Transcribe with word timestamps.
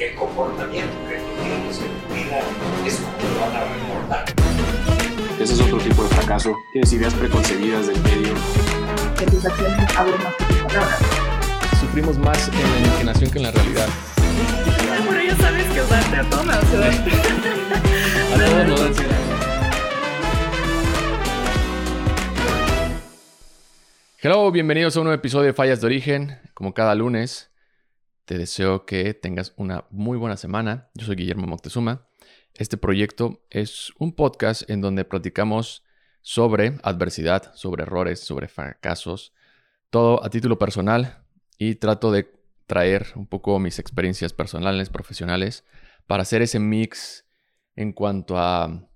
el 0.00 0.14
comportamiento 0.14 0.96
que 1.06 1.16
tú 1.16 1.26
tienes 1.42 1.78
en 1.78 1.90
tu 2.00 2.08
vida 2.14 2.40
es 2.86 2.96
como 2.96 3.28
lo 3.34 3.40
van 3.40 3.54
a 3.54 3.64
recordar. 3.64 4.24
Ese 5.38 5.52
es 5.52 5.60
otro 5.60 5.76
tipo 5.76 6.02
de 6.04 6.08
fracaso. 6.08 6.56
Tienes 6.72 6.90
ideas 6.94 7.12
preconcebidas 7.12 7.86
del 7.86 8.00
medio. 8.00 8.32
Que 9.18 9.26
tus 9.26 9.44
acciones 9.44 9.94
hablen 9.94 10.22
más 10.22 10.34
que 10.36 10.44
tus 10.44 10.56
palabras. 10.56 10.98
Sufrimos 11.80 12.16
más 12.16 12.48
en 12.48 12.54
la 12.54 12.78
imaginación 12.78 13.30
que 13.30 13.38
en 13.38 13.42
la 13.42 13.50
realidad. 13.50 13.88
Pero 15.06 15.22
ya 15.22 15.36
sabes 15.36 15.66
que 15.66 15.82
usarte 15.82 16.16
a. 16.16 16.20
A 16.20 16.30
todos 16.30 16.46
nos 16.46 16.54
da 18.80 18.86
ansiedad. 18.86 19.16
Hello, 24.22 24.50
bienvenidos 24.50 24.96
a 24.96 25.00
un 25.00 25.04
nuevo 25.04 25.18
episodio 25.18 25.48
de 25.48 25.52
Fallas 25.52 25.82
de 25.82 25.86
Origen. 25.86 26.38
Como 26.54 26.72
cada 26.72 26.94
lunes, 26.94 27.49
te 28.30 28.38
deseo 28.38 28.86
que 28.86 29.12
tengas 29.12 29.52
una 29.56 29.86
muy 29.90 30.16
buena 30.16 30.36
semana. 30.36 30.88
Yo 30.94 31.04
soy 31.04 31.16
Guillermo 31.16 31.48
Moctezuma. 31.48 32.06
Este 32.54 32.76
proyecto 32.76 33.44
es 33.50 33.92
un 33.98 34.14
podcast 34.14 34.70
en 34.70 34.80
donde 34.80 35.04
platicamos 35.04 35.82
sobre 36.20 36.78
adversidad, 36.84 37.52
sobre 37.56 37.82
errores, 37.82 38.20
sobre 38.20 38.46
fracasos, 38.46 39.32
todo 39.90 40.24
a 40.24 40.30
título 40.30 40.60
personal 40.60 41.24
y 41.58 41.74
trato 41.74 42.12
de 42.12 42.32
traer 42.68 43.08
un 43.16 43.26
poco 43.26 43.58
mis 43.58 43.80
experiencias 43.80 44.32
personales, 44.32 44.90
profesionales, 44.90 45.64
para 46.06 46.22
hacer 46.22 46.40
ese 46.40 46.60
mix 46.60 47.26
en 47.74 47.92
cuanto 47.92 48.38
a 48.38 48.88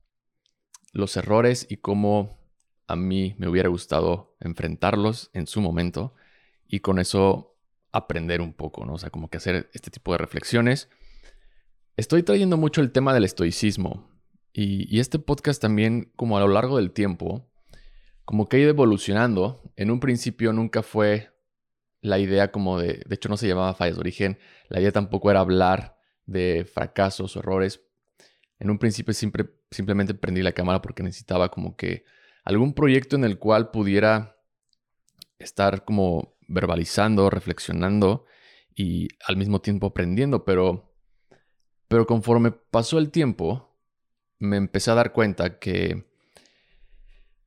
los 0.92 1.16
errores 1.16 1.66
y 1.68 1.78
cómo 1.78 2.38
a 2.86 2.94
mí 2.94 3.34
me 3.38 3.48
hubiera 3.48 3.68
gustado 3.68 4.36
enfrentarlos 4.38 5.30
en 5.32 5.48
su 5.48 5.60
momento 5.60 6.14
y 6.68 6.78
con 6.78 7.00
eso 7.00 7.53
aprender 7.94 8.40
un 8.40 8.52
poco, 8.52 8.84
¿no? 8.84 8.94
O 8.94 8.98
sea, 8.98 9.10
como 9.10 9.30
que 9.30 9.36
hacer 9.36 9.70
este 9.72 9.90
tipo 9.90 10.12
de 10.12 10.18
reflexiones. 10.18 10.88
Estoy 11.96 12.24
trayendo 12.24 12.56
mucho 12.56 12.80
el 12.80 12.90
tema 12.90 13.14
del 13.14 13.24
estoicismo 13.24 14.10
y, 14.52 14.98
este 14.98 15.20
podcast 15.20 15.62
también, 15.62 16.12
como 16.16 16.36
a 16.36 16.40
lo 16.40 16.48
largo 16.48 16.76
del 16.76 16.90
tiempo, 16.90 17.48
como 18.24 18.48
que 18.48 18.56
ha 18.56 18.60
ido 18.60 18.70
evolucionando. 18.70 19.62
En 19.76 19.92
un 19.92 20.00
principio 20.00 20.52
nunca 20.52 20.82
fue 20.82 21.30
la 22.00 22.18
idea 22.18 22.50
como 22.50 22.78
de, 22.78 23.02
de 23.06 23.14
hecho 23.14 23.28
no 23.28 23.36
se 23.36 23.46
llamaba 23.46 23.74
fallas 23.74 23.94
de 23.94 24.00
origen, 24.00 24.38
la 24.68 24.80
idea 24.80 24.92
tampoco 24.92 25.30
era 25.30 25.40
hablar 25.40 25.96
de 26.26 26.66
fracasos 26.70 27.36
o 27.36 27.40
errores. 27.40 27.80
En 28.58 28.70
un 28.70 28.78
principio 28.78 29.14
siempre, 29.14 29.50
simplemente 29.70 30.14
prendí 30.14 30.42
la 30.42 30.52
cámara 30.52 30.82
porque 30.82 31.02
necesitaba 31.02 31.50
como 31.50 31.76
que 31.76 32.04
algún 32.44 32.74
proyecto 32.74 33.14
en 33.16 33.24
el 33.24 33.38
cual 33.38 33.70
pudiera 33.70 34.36
estar 35.38 35.84
como 35.84 36.33
verbalizando, 36.48 37.30
reflexionando 37.30 38.26
y 38.74 39.08
al 39.26 39.36
mismo 39.36 39.60
tiempo 39.60 39.88
aprendiendo, 39.88 40.44
pero, 40.44 40.94
pero 41.88 42.06
conforme 42.06 42.50
pasó 42.50 42.98
el 42.98 43.10
tiempo, 43.10 43.78
me 44.38 44.56
empecé 44.56 44.90
a 44.90 44.94
dar 44.94 45.12
cuenta 45.12 45.58
que 45.58 46.04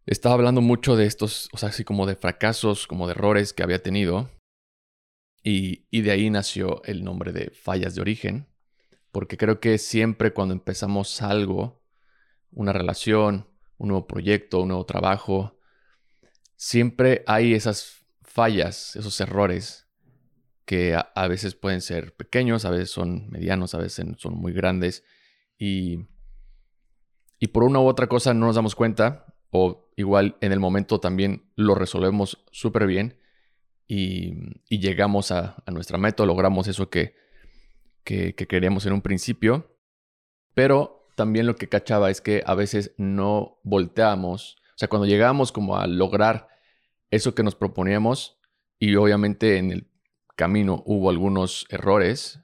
estaba 0.05 0.35
hablando 0.35 0.61
mucho 0.61 0.95
de 0.95 1.05
estos, 1.05 1.49
o 1.51 1.57
sea, 1.57 1.69
así 1.69 1.83
como 1.83 2.05
de 2.05 2.15
fracasos, 2.15 2.87
como 2.87 3.07
de 3.07 3.11
errores 3.11 3.53
que 3.53 3.63
había 3.63 3.83
tenido, 3.83 4.31
y, 5.43 5.85
y 5.91 6.01
de 6.01 6.11
ahí 6.11 6.29
nació 6.29 6.81
el 6.85 7.03
nombre 7.03 7.33
de 7.33 7.51
fallas 7.51 7.95
de 7.95 8.01
origen, 8.01 8.47
porque 9.11 9.37
creo 9.37 9.59
que 9.59 9.77
siempre 9.77 10.33
cuando 10.33 10.53
empezamos 10.53 11.21
algo, 11.21 11.83
una 12.51 12.73
relación, 12.73 13.47
un 13.77 13.89
nuevo 13.89 14.07
proyecto, 14.07 14.61
un 14.61 14.69
nuevo 14.69 14.85
trabajo, 14.85 15.59
siempre 16.55 17.23
hay 17.27 17.53
esas 17.53 17.96
fallas, 18.37 18.95
esos 18.95 19.19
errores 19.19 19.87
que 20.63 20.93
a, 20.93 21.27
veces 21.27 21.55
pueden 21.55 21.81
ser 21.81 22.15
pequeños, 22.15 22.65
a 22.65 22.69
veces 22.69 22.91
son 22.91 23.31
medianos, 23.31 23.73
a 23.73 23.79
veces 23.79 24.05
son 24.17 24.35
muy 24.35 24.53
grandes 24.53 25.03
y, 25.57 26.05
y 27.39 27.47
por 27.47 27.63
una 27.63 27.79
u 27.79 27.87
otra 27.87 28.05
cosa 28.05 28.35
no 28.35 28.45
nos 28.45 28.55
damos 28.55 28.75
cuenta 28.75 29.25
o 29.49 29.89
igual 29.95 30.37
en 30.41 30.51
el 30.51 30.59
momento 30.59 30.99
también 30.99 31.49
lo 31.55 31.73
resolvemos 31.73 32.45
súper 32.51 32.85
bien 32.85 33.19
y, 33.87 34.35
y, 34.69 34.81
llegamos 34.81 35.31
a, 35.31 35.55
a, 35.65 35.71
nuestra 35.71 35.97
meta, 35.97 36.23
logramos 36.23 36.67
eso 36.67 36.91
que, 36.91 37.15
que, 38.03 38.35
que 38.35 38.45
queríamos 38.45 38.85
en 38.85 38.93
un 38.93 39.01
principio, 39.01 39.79
pero 40.53 41.09
también 41.15 41.47
lo 41.47 41.55
que 41.55 41.69
cachaba 41.69 42.11
es 42.11 42.21
que 42.21 42.43
a 42.45 42.53
veces 42.53 42.93
no 42.97 43.57
volteamos. 43.63 44.57
O 44.75 44.77
sea, 44.77 44.89
cuando 44.89 45.07
llegamos 45.07 45.51
como 45.51 45.77
a 45.77 45.87
lograr 45.87 46.49
eso 47.09 47.33
que 47.33 47.41
nos 47.41 47.55
proponíamos 47.55 48.36
y 48.79 48.95
obviamente 48.95 49.57
en 49.57 49.71
el 49.71 49.87
camino 50.35 50.83
hubo 50.85 51.09
algunos 51.09 51.65
errores, 51.69 52.39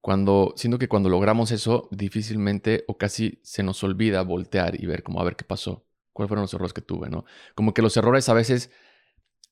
cuando 0.00 0.52
siento 0.56 0.78
que 0.78 0.88
cuando 0.88 1.08
logramos 1.08 1.50
eso 1.50 1.88
difícilmente 1.90 2.84
o 2.88 2.98
casi 2.98 3.40
se 3.42 3.62
nos 3.62 3.82
olvida 3.82 4.22
voltear 4.22 4.78
y 4.78 4.86
ver 4.86 5.02
como 5.02 5.20
a 5.20 5.24
ver 5.24 5.36
qué 5.36 5.44
pasó, 5.44 5.86
cuáles 6.12 6.28
fueron 6.28 6.42
los 6.42 6.52
errores 6.52 6.74
que 6.74 6.82
tuve, 6.82 7.08
¿no? 7.08 7.24
Como 7.54 7.72
que 7.72 7.82
los 7.82 7.96
errores 7.96 8.28
a 8.28 8.34
veces 8.34 8.70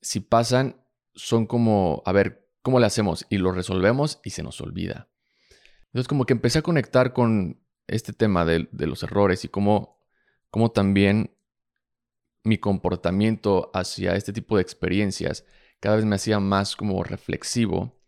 si 0.02 0.20
pasan 0.20 0.84
son 1.14 1.46
como 1.46 2.02
a 2.04 2.12
ver 2.12 2.50
cómo 2.62 2.80
le 2.80 2.86
hacemos 2.86 3.26
y 3.30 3.38
lo 3.38 3.52
resolvemos 3.52 4.20
y 4.24 4.30
se 4.30 4.42
nos 4.42 4.60
olvida. 4.60 5.08
Entonces 5.86 6.08
como 6.08 6.26
que 6.26 6.32
empecé 6.32 6.58
a 6.58 6.62
conectar 6.62 7.12
con 7.12 7.62
este 7.86 8.12
tema 8.12 8.44
de, 8.44 8.68
los 8.72 9.02
errores 9.02 9.44
y 9.44 9.48
cómo, 9.48 10.00
cómo 10.50 10.70
también 10.70 11.36
mi 12.44 12.58
comportamiento 12.58 13.70
hacia 13.74 14.16
este 14.16 14.32
tipo 14.32 14.56
de 14.56 14.62
experiencias 14.62 15.44
cada 15.82 15.96
vez 15.96 16.04
me 16.04 16.14
hacía 16.14 16.38
más 16.38 16.76
como 16.76 17.02
reflexivo, 17.02 18.00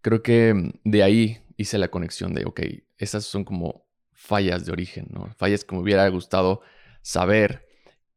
creo 0.00 0.20
que 0.20 0.72
de 0.82 1.02
ahí 1.04 1.46
hice 1.56 1.78
la 1.78 1.92
conexión 1.92 2.34
de, 2.34 2.44
ok, 2.44 2.60
esas 2.96 3.24
son 3.24 3.44
como 3.44 3.86
fallas 4.12 4.66
de 4.66 4.72
origen, 4.72 5.06
¿no? 5.10 5.32
Fallas 5.36 5.64
que 5.64 5.76
me 5.76 5.80
hubiera 5.80 6.08
gustado 6.08 6.60
saber, 7.02 7.68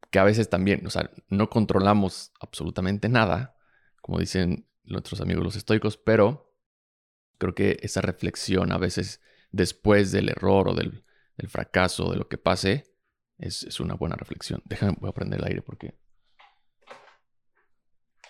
que 0.09 0.17
a 0.17 0.23
veces 0.23 0.49
también, 0.49 0.87
o 0.87 0.89
sea, 0.89 1.11
no 1.29 1.47
controlamos 1.51 2.31
absolutamente 2.39 3.07
nada, 3.07 3.55
como 4.01 4.17
dicen 4.17 4.67
nuestros 4.83 5.21
amigos 5.21 5.43
los 5.43 5.55
estoicos, 5.55 5.97
pero 5.97 6.51
creo 7.37 7.53
que 7.53 7.77
esa 7.83 8.01
reflexión 8.01 8.71
a 8.71 8.79
veces 8.79 9.21
después 9.51 10.11
del 10.11 10.29
error 10.29 10.69
o 10.69 10.73
del, 10.73 11.05
del 11.37 11.49
fracaso, 11.49 12.09
de 12.09 12.17
lo 12.17 12.27
que 12.27 12.39
pase, 12.39 12.85
es, 13.37 13.61
es, 13.61 13.79
una 13.79 13.93
buena 13.93 14.15
reflexión. 14.15 14.63
Déjame, 14.65 14.97
voy 14.99 15.11
a 15.11 15.13
prender 15.13 15.39
el 15.39 15.45
aire 15.45 15.61
porque 15.61 16.01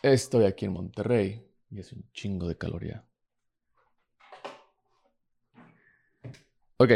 estoy 0.03 0.45
aquí 0.45 0.65
en 0.65 0.73
Monterrey 0.73 1.45
y 1.69 1.79
es 1.79 1.93
un 1.93 2.03
chingo 2.13 2.47
de 2.47 2.57
caloría. 2.57 3.05
Ok, 6.77 6.91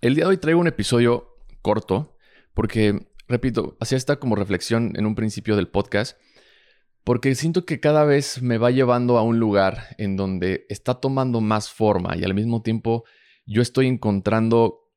el 0.00 0.14
día 0.14 0.24
de 0.24 0.30
hoy 0.30 0.36
traigo 0.38 0.60
un 0.60 0.66
episodio 0.66 1.36
corto 1.62 2.16
porque, 2.54 3.08
repito, 3.28 3.76
hacía 3.80 3.96
esta 3.96 4.16
como 4.16 4.34
reflexión 4.34 4.94
en 4.96 5.06
un 5.06 5.14
principio 5.14 5.54
del 5.54 5.68
podcast 5.68 6.18
porque 7.04 7.34
siento 7.34 7.64
que 7.64 7.80
cada 7.80 8.04
vez 8.04 8.42
me 8.42 8.58
va 8.58 8.70
llevando 8.70 9.16
a 9.16 9.22
un 9.22 9.38
lugar 9.38 9.96
en 9.96 10.16
donde 10.16 10.66
está 10.68 11.00
tomando 11.00 11.40
más 11.40 11.70
forma 11.70 12.16
y 12.16 12.24
al 12.24 12.34
mismo 12.34 12.62
tiempo 12.62 13.04
yo 13.46 13.62
estoy 13.62 13.86
encontrando 13.86 14.90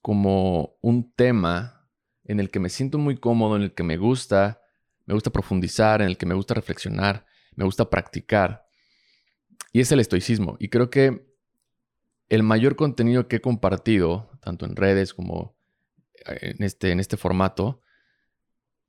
como 0.00 0.76
un 0.82 1.12
tema 1.12 1.88
en 2.24 2.38
el 2.38 2.50
que 2.50 2.60
me 2.60 2.68
siento 2.68 2.98
muy 2.98 3.16
cómodo, 3.16 3.56
en 3.56 3.62
el 3.62 3.74
que 3.74 3.82
me 3.82 3.96
gusta, 3.96 4.61
me 5.12 5.16
gusta 5.16 5.30
profundizar, 5.30 6.00
en 6.00 6.08
el 6.08 6.16
que 6.16 6.24
me 6.24 6.34
gusta 6.34 6.54
reflexionar, 6.54 7.26
me 7.54 7.66
gusta 7.66 7.90
practicar. 7.90 8.64
Y 9.70 9.80
es 9.80 9.92
el 9.92 10.00
estoicismo. 10.00 10.56
Y 10.58 10.70
creo 10.70 10.88
que 10.88 11.26
el 12.30 12.42
mayor 12.42 12.76
contenido 12.76 13.28
que 13.28 13.36
he 13.36 13.40
compartido, 13.42 14.30
tanto 14.40 14.64
en 14.64 14.74
redes 14.74 15.12
como 15.12 15.54
en 16.24 16.62
este, 16.62 16.92
en 16.92 16.98
este 16.98 17.18
formato, 17.18 17.82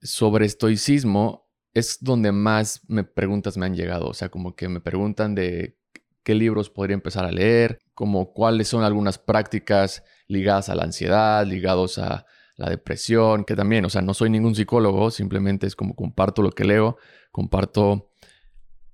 sobre 0.01 0.45
estoicismo 0.45 1.51
es 1.73 1.97
donde 1.99 2.31
más 2.31 2.79
me 2.87 3.03
preguntas 3.03 3.57
me 3.57 3.65
han 3.65 3.75
llegado. 3.75 4.07
O 4.07 4.13
sea, 4.13 4.29
como 4.29 4.55
que 4.55 4.69
me 4.69 4.79
preguntan 4.79 5.35
de 5.35 5.77
qué 6.23 6.35
libros 6.35 6.69
podría 6.69 6.93
empezar 6.93 7.25
a 7.25 7.33
leer, 7.33 7.79
como 7.93 8.31
cuáles 8.31 8.69
son 8.69 8.85
algunas 8.85 9.17
prácticas 9.17 10.05
ligadas 10.27 10.69
a 10.69 10.75
la 10.75 10.83
ansiedad, 10.83 11.45
ligados 11.45 11.97
a 11.97 12.25
la 12.55 12.69
depresión, 12.69 13.45
que 13.45 13.55
también, 13.55 13.85
o 13.85 13.89
sea, 13.89 14.01
no 14.01 14.13
soy 14.13 14.29
ningún 14.29 14.55
psicólogo, 14.55 15.11
simplemente 15.11 15.67
es 15.67 15.75
como 15.75 15.95
comparto 15.95 16.41
lo 16.41 16.51
que 16.51 16.63
leo, 16.65 16.97
comparto 17.31 18.11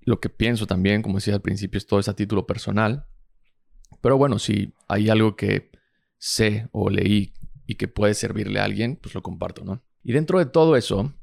lo 0.01 0.19
que 0.19 0.29
pienso 0.29 0.65
también, 0.65 1.01
como 1.01 1.15
decía 1.15 1.33
al 1.33 1.41
principio, 1.41 1.77
es 1.77 1.85
todo 1.85 1.99
ese 1.99 2.13
título 2.13 2.47
personal. 2.47 3.05
Pero 4.01 4.17
bueno, 4.17 4.39
si 4.39 4.73
hay 4.87 5.09
algo 5.09 5.35
que 5.35 5.71
sé 6.17 6.67
o 6.71 6.89
leí 6.89 7.33
y 7.67 7.75
que 7.75 7.87
puede 7.87 8.13
servirle 8.13 8.59
a 8.59 8.63
alguien, 8.63 8.97
pues 9.01 9.13
lo 9.13 9.21
comparto, 9.21 9.63
¿no? 9.63 9.83
Y 10.03 10.13
dentro 10.13 10.39
de 10.39 10.45
todo 10.45 10.75
eso, 10.75 11.13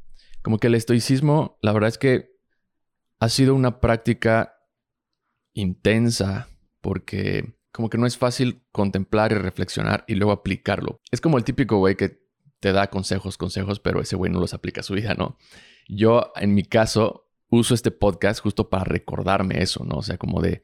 como 0.42 0.58
que 0.58 0.66
el 0.66 0.74
estoicismo, 0.74 1.58
la 1.62 1.72
verdad 1.72 1.88
es 1.88 1.98
que 1.98 2.36
ha 3.18 3.28
sido 3.28 3.54
una 3.54 3.80
práctica 3.80 4.54
intensa 5.54 6.48
porque 6.80 7.56
como 7.72 7.90
que 7.90 7.98
no 7.98 8.06
es 8.06 8.16
fácil 8.16 8.62
contemplar 8.72 9.32
y 9.32 9.36
reflexionar 9.36 10.04
y 10.06 10.14
luego 10.14 10.32
aplicarlo. 10.32 11.00
Es 11.10 11.20
como 11.20 11.38
el 11.38 11.44
típico 11.44 11.78
güey 11.78 11.96
que 11.96 12.25
te 12.60 12.72
da 12.72 12.88
consejos, 12.88 13.36
consejos, 13.36 13.80
pero 13.80 14.00
ese 14.00 14.16
güey 14.16 14.32
no 14.32 14.40
los 14.40 14.54
aplica 14.54 14.80
a 14.80 14.84
su 14.84 14.94
vida, 14.94 15.14
¿no? 15.14 15.38
Yo, 15.88 16.32
en 16.36 16.54
mi 16.54 16.64
caso, 16.64 17.28
uso 17.48 17.74
este 17.74 17.90
podcast 17.90 18.40
justo 18.40 18.68
para 18.68 18.84
recordarme 18.84 19.62
eso, 19.62 19.84
¿no? 19.84 19.96
O 19.98 20.02
sea, 20.02 20.18
como 20.18 20.40
de 20.40 20.62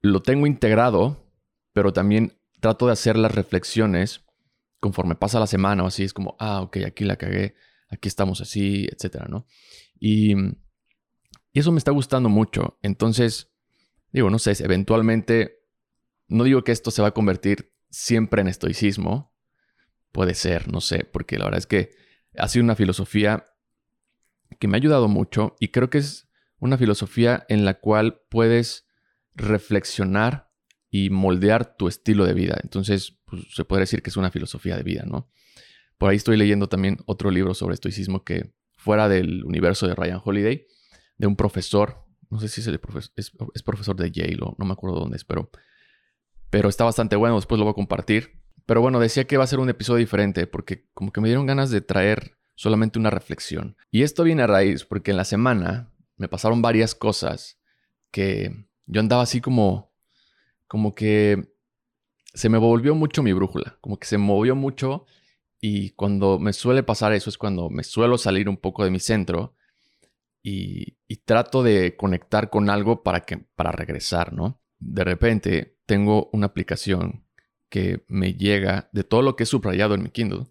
lo 0.00 0.22
tengo 0.22 0.46
integrado, 0.46 1.30
pero 1.72 1.92
también 1.92 2.38
trato 2.60 2.86
de 2.86 2.92
hacer 2.92 3.16
las 3.16 3.34
reflexiones 3.34 4.24
conforme 4.80 5.14
pasa 5.14 5.40
la 5.40 5.46
semana 5.46 5.82
o 5.82 5.86
así. 5.86 6.04
Es 6.04 6.12
como, 6.12 6.36
ah, 6.38 6.60
ok, 6.60 6.78
aquí 6.86 7.04
la 7.04 7.16
cagué, 7.16 7.54
aquí 7.88 8.08
estamos 8.08 8.40
así, 8.40 8.86
etcétera, 8.90 9.26
¿no? 9.28 9.46
Y, 9.98 10.34
y 10.34 11.58
eso 11.58 11.72
me 11.72 11.78
está 11.78 11.90
gustando 11.90 12.28
mucho. 12.28 12.78
Entonces, 12.82 13.50
digo, 14.12 14.30
no 14.30 14.38
sé, 14.38 14.52
eventualmente, 14.62 15.62
no 16.28 16.44
digo 16.44 16.64
que 16.64 16.72
esto 16.72 16.90
se 16.90 17.02
va 17.02 17.08
a 17.08 17.14
convertir 17.14 17.72
siempre 17.90 18.42
en 18.42 18.48
estoicismo. 18.48 19.33
Puede 20.14 20.34
ser, 20.34 20.72
no 20.72 20.80
sé, 20.80 21.02
porque 21.02 21.38
la 21.38 21.46
verdad 21.46 21.58
es 21.58 21.66
que 21.66 21.90
ha 22.38 22.46
sido 22.46 22.62
una 22.62 22.76
filosofía 22.76 23.48
que 24.60 24.68
me 24.68 24.76
ha 24.76 24.78
ayudado 24.78 25.08
mucho 25.08 25.56
y 25.58 25.72
creo 25.72 25.90
que 25.90 25.98
es 25.98 26.28
una 26.60 26.78
filosofía 26.78 27.44
en 27.48 27.64
la 27.64 27.80
cual 27.80 28.22
puedes 28.30 28.86
reflexionar 29.34 30.52
y 30.88 31.10
moldear 31.10 31.76
tu 31.76 31.88
estilo 31.88 32.26
de 32.26 32.32
vida. 32.32 32.60
Entonces, 32.62 33.18
pues, 33.24 33.42
se 33.52 33.64
puede 33.64 33.80
decir 33.80 34.02
que 34.02 34.10
es 34.10 34.16
una 34.16 34.30
filosofía 34.30 34.76
de 34.76 34.84
vida, 34.84 35.02
¿no? 35.04 35.32
Por 35.98 36.10
ahí 36.10 36.16
estoy 36.16 36.36
leyendo 36.36 36.68
también 36.68 36.98
otro 37.06 37.32
libro 37.32 37.52
sobre 37.52 37.74
estoicismo 37.74 38.22
que 38.22 38.54
fuera 38.76 39.08
del 39.08 39.44
universo 39.44 39.88
de 39.88 39.96
Ryan 39.96 40.20
Holiday, 40.24 40.64
de 41.18 41.26
un 41.26 41.34
profesor, 41.34 42.04
no 42.30 42.38
sé 42.38 42.46
si 42.46 42.60
es, 42.60 42.68
el 42.68 42.78
es, 43.16 43.62
profesor 43.64 43.96
de 43.96 44.12
Yale 44.12 44.38
o 44.42 44.54
no 44.60 44.64
me 44.64 44.74
acuerdo 44.74 45.00
dónde 45.00 45.16
es, 45.16 45.24
pero, 45.24 45.50
pero 46.50 46.68
está 46.68 46.84
bastante 46.84 47.16
bueno, 47.16 47.34
después 47.34 47.58
lo 47.58 47.64
voy 47.64 47.72
a 47.72 47.74
compartir. 47.74 48.43
Pero 48.66 48.80
bueno, 48.80 48.98
decía 49.00 49.24
que 49.24 49.36
va 49.36 49.44
a 49.44 49.48
ser 49.48 49.58
un 49.58 49.68
episodio 49.68 49.98
diferente 49.98 50.46
porque 50.46 50.86
como 50.94 51.12
que 51.12 51.20
me 51.20 51.28
dieron 51.28 51.46
ganas 51.46 51.70
de 51.70 51.80
traer 51.80 52.36
solamente 52.54 52.98
una 52.98 53.10
reflexión. 53.10 53.76
Y 53.90 54.02
esto 54.02 54.24
viene 54.24 54.42
a 54.42 54.46
raíz 54.46 54.84
porque 54.84 55.10
en 55.10 55.16
la 55.16 55.24
semana 55.24 55.92
me 56.16 56.28
pasaron 56.28 56.62
varias 56.62 56.94
cosas 56.94 57.58
que 58.10 58.66
yo 58.86 59.00
andaba 59.00 59.22
así 59.22 59.40
como, 59.40 59.92
como 60.66 60.94
que 60.94 61.52
se 62.32 62.48
me 62.48 62.58
volvió 62.58 62.94
mucho 62.94 63.22
mi 63.22 63.32
brújula, 63.32 63.78
como 63.80 63.98
que 63.98 64.06
se 64.06 64.18
movió 64.18 64.54
mucho 64.54 65.06
y 65.60 65.90
cuando 65.90 66.38
me 66.38 66.52
suele 66.52 66.82
pasar 66.82 67.12
eso 67.12 67.30
es 67.30 67.38
cuando 67.38 67.70
me 67.70 67.84
suelo 67.84 68.18
salir 68.18 68.48
un 68.48 68.56
poco 68.56 68.84
de 68.84 68.90
mi 68.90 69.00
centro 69.00 69.56
y, 70.42 70.98
y 71.08 71.16
trato 71.18 71.62
de 71.62 71.96
conectar 71.96 72.50
con 72.50 72.70
algo 72.70 73.02
para, 73.02 73.20
que, 73.20 73.38
para 73.38 73.72
regresar, 73.72 74.32
¿no? 74.32 74.60
De 74.78 75.04
repente 75.04 75.78
tengo 75.86 76.28
una 76.32 76.46
aplicación 76.46 77.23
que 77.74 78.04
me 78.06 78.34
llega, 78.34 78.88
de 78.92 79.02
todo 79.02 79.20
lo 79.20 79.34
que 79.34 79.42
he 79.42 79.46
subrayado 79.46 79.96
en 79.96 80.04
mi 80.04 80.10
Kindle, 80.10 80.46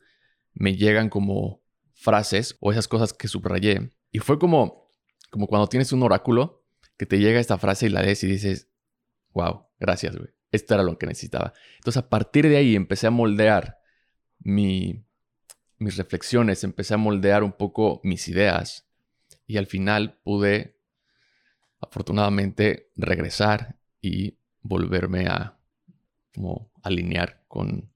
me 0.53 0.75
llegan 0.75 1.07
como 1.07 1.61
frases 1.93 2.57
o 2.59 2.69
esas 2.69 2.89
cosas 2.89 3.13
que 3.13 3.29
subrayé. 3.29 3.91
Y 4.11 4.19
fue 4.19 4.37
como, 4.37 4.89
como 5.29 5.47
cuando 5.47 5.69
tienes 5.69 5.93
un 5.93 6.03
oráculo 6.03 6.65
que 6.97 7.05
te 7.05 7.19
llega 7.19 7.39
esta 7.39 7.57
frase 7.57 7.85
y 7.85 7.89
la 7.91 8.01
lees 8.01 8.25
y 8.25 8.27
dices, 8.27 8.67
wow, 9.31 9.67
gracias, 9.79 10.17
güey. 10.17 10.31
Esto 10.51 10.73
era 10.73 10.83
lo 10.83 10.97
que 10.97 11.05
necesitaba. 11.05 11.53
Entonces 11.77 12.03
a 12.03 12.09
partir 12.09 12.49
de 12.49 12.57
ahí 12.57 12.75
empecé 12.75 13.07
a 13.07 13.11
moldear 13.11 13.79
mi, 14.39 15.05
mis 15.77 15.95
reflexiones, 15.95 16.65
empecé 16.65 16.93
a 16.93 16.97
moldear 16.97 17.41
un 17.41 17.53
poco 17.53 18.01
mis 18.03 18.27
ideas 18.27 18.85
y 19.47 19.55
al 19.55 19.67
final 19.67 20.19
pude, 20.25 20.77
afortunadamente, 21.79 22.91
regresar 22.97 23.77
y 24.01 24.37
volverme 24.61 25.27
a 25.27 25.57
alinear 26.83 27.43
con, 27.47 27.91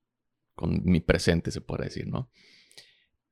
con 0.56 0.82
mi 0.84 1.00
presente, 1.00 1.52
se 1.52 1.62
puede 1.62 1.86
decir, 1.86 2.08
¿no? 2.08 2.32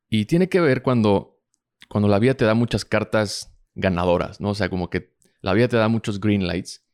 Y 0.08 0.26
tiene 0.26 0.48
que 0.48 0.62
ver 0.62 0.84
cuando, 0.84 1.42
cuando 1.90 2.08
la 2.08 2.20
vida 2.20 2.36
te 2.36 2.46
da 2.46 2.54
muchas 2.54 2.86
cartas 2.86 3.58
ganadoras, 3.74 4.40
¿no? 4.40 4.52
O 4.52 4.56
sea, 4.56 4.70
como 4.70 4.90
que 4.90 5.16
la 5.42 5.54
vida 5.54 5.68
te 5.68 5.78
da 5.78 5.88
muchos 5.88 6.20
green 6.20 6.46
lights 6.48 6.86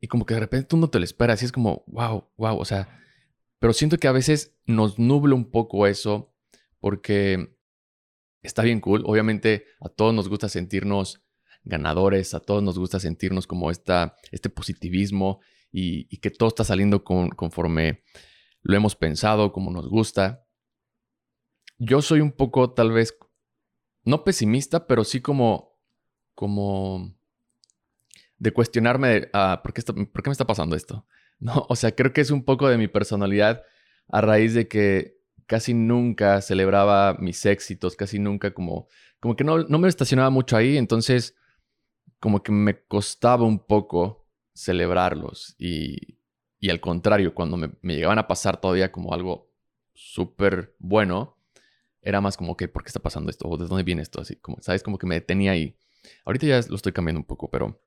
y 0.00 0.08
como 0.08 0.24
que 0.24 0.34
de 0.34 0.40
repente 0.40 0.68
tú 0.68 0.76
no 0.76 0.88
te 0.88 0.98
lo 0.98 1.04
esperas 1.04 1.42
y 1.42 1.46
es 1.46 1.52
como, 1.52 1.84
wow, 1.88 2.30
wow, 2.36 2.58
o 2.58 2.64
sea, 2.64 3.00
pero 3.58 3.72
siento 3.72 3.98
que 3.98 4.08
a 4.08 4.12
veces 4.12 4.56
nos 4.66 4.98
nubla 4.98 5.34
un 5.34 5.50
poco 5.50 5.86
eso 5.86 6.34
porque 6.78 7.56
está 8.42 8.62
bien 8.62 8.80
cool. 8.80 9.02
Obviamente 9.06 9.64
a 9.80 9.88
todos 9.88 10.14
nos 10.14 10.28
gusta 10.28 10.48
sentirnos 10.48 11.22
ganadores, 11.64 12.34
a 12.34 12.40
todos 12.40 12.62
nos 12.62 12.78
gusta 12.78 13.00
sentirnos 13.00 13.46
como 13.46 13.70
esta, 13.70 14.16
este 14.30 14.50
positivismo 14.50 15.40
y, 15.72 16.16
que 16.18 16.30
todo 16.30 16.48
está 16.48 16.64
saliendo 16.64 17.04
conforme 17.04 18.02
lo 18.62 18.76
hemos 18.76 18.96
pensado, 18.96 19.52
como 19.52 19.70
nos 19.70 19.88
gusta 19.88 20.46
yo 21.78 22.02
soy 22.02 22.20
un 22.20 22.32
poco 22.32 22.72
tal 22.72 22.92
vez, 22.92 23.16
no 24.04 24.24
pesimista, 24.24 24.86
pero 24.86 25.04
sí 25.04 25.20
como, 25.20 25.78
como 26.34 27.14
de 28.38 28.52
cuestionarme, 28.52 29.28
ah, 29.32 29.60
¿por, 29.62 29.72
qué 29.72 29.82
¿por 29.82 30.22
qué 30.22 30.30
me 30.30 30.32
está 30.32 30.46
pasando 30.46 30.76
esto? 30.76 31.06
No, 31.38 31.66
o 31.68 31.76
sea, 31.76 31.94
creo 31.94 32.14
que 32.14 32.22
es 32.22 32.30
un 32.30 32.46
poco 32.46 32.66
de 32.66 32.78
mi 32.78 32.88
personalidad 32.88 33.62
a 34.08 34.22
raíz 34.22 34.54
de 34.54 34.68
que 34.68 35.18
casi 35.44 35.74
nunca 35.74 36.40
celebraba 36.40 37.12
mis 37.20 37.44
éxitos, 37.44 37.94
casi 37.94 38.18
nunca 38.18 38.54
como, 38.54 38.88
como 39.20 39.36
que 39.36 39.44
no, 39.44 39.58
no 39.58 39.78
me 39.78 39.88
estacionaba 39.88 40.30
mucho 40.30 40.56
ahí, 40.56 40.78
entonces 40.78 41.36
como 42.20 42.42
que 42.42 42.52
me 42.52 42.82
costaba 42.86 43.44
un 43.44 43.58
poco 43.58 44.25
celebrarlos 44.56 45.54
y, 45.58 46.18
y 46.58 46.70
al 46.70 46.80
contrario, 46.80 47.34
cuando 47.34 47.56
me, 47.56 47.70
me 47.82 47.94
llegaban 47.94 48.18
a 48.18 48.26
pasar 48.26 48.60
todavía 48.60 48.90
como 48.90 49.12
algo 49.12 49.52
súper 49.94 50.74
bueno, 50.78 51.36
era 52.02 52.20
más 52.20 52.36
como 52.36 52.56
que, 52.56 52.68
¿por 52.68 52.82
qué 52.82 52.88
está 52.88 53.00
pasando 53.00 53.30
esto? 53.30 53.48
¿O 53.48 53.56
de 53.56 53.66
dónde 53.66 53.82
viene 53.82 54.02
esto? 54.02 54.20
Así 54.20 54.36
como, 54.36 54.58
¿sabes? 54.60 54.82
Como 54.82 54.98
que 54.98 55.06
me 55.06 55.16
detenía 55.16 55.52
ahí. 55.52 55.76
Ahorita 56.24 56.46
ya 56.46 56.60
lo 56.68 56.76
estoy 56.76 56.92
cambiando 56.92 57.20
un 57.20 57.26
poco, 57.26 57.50
pero... 57.50 57.80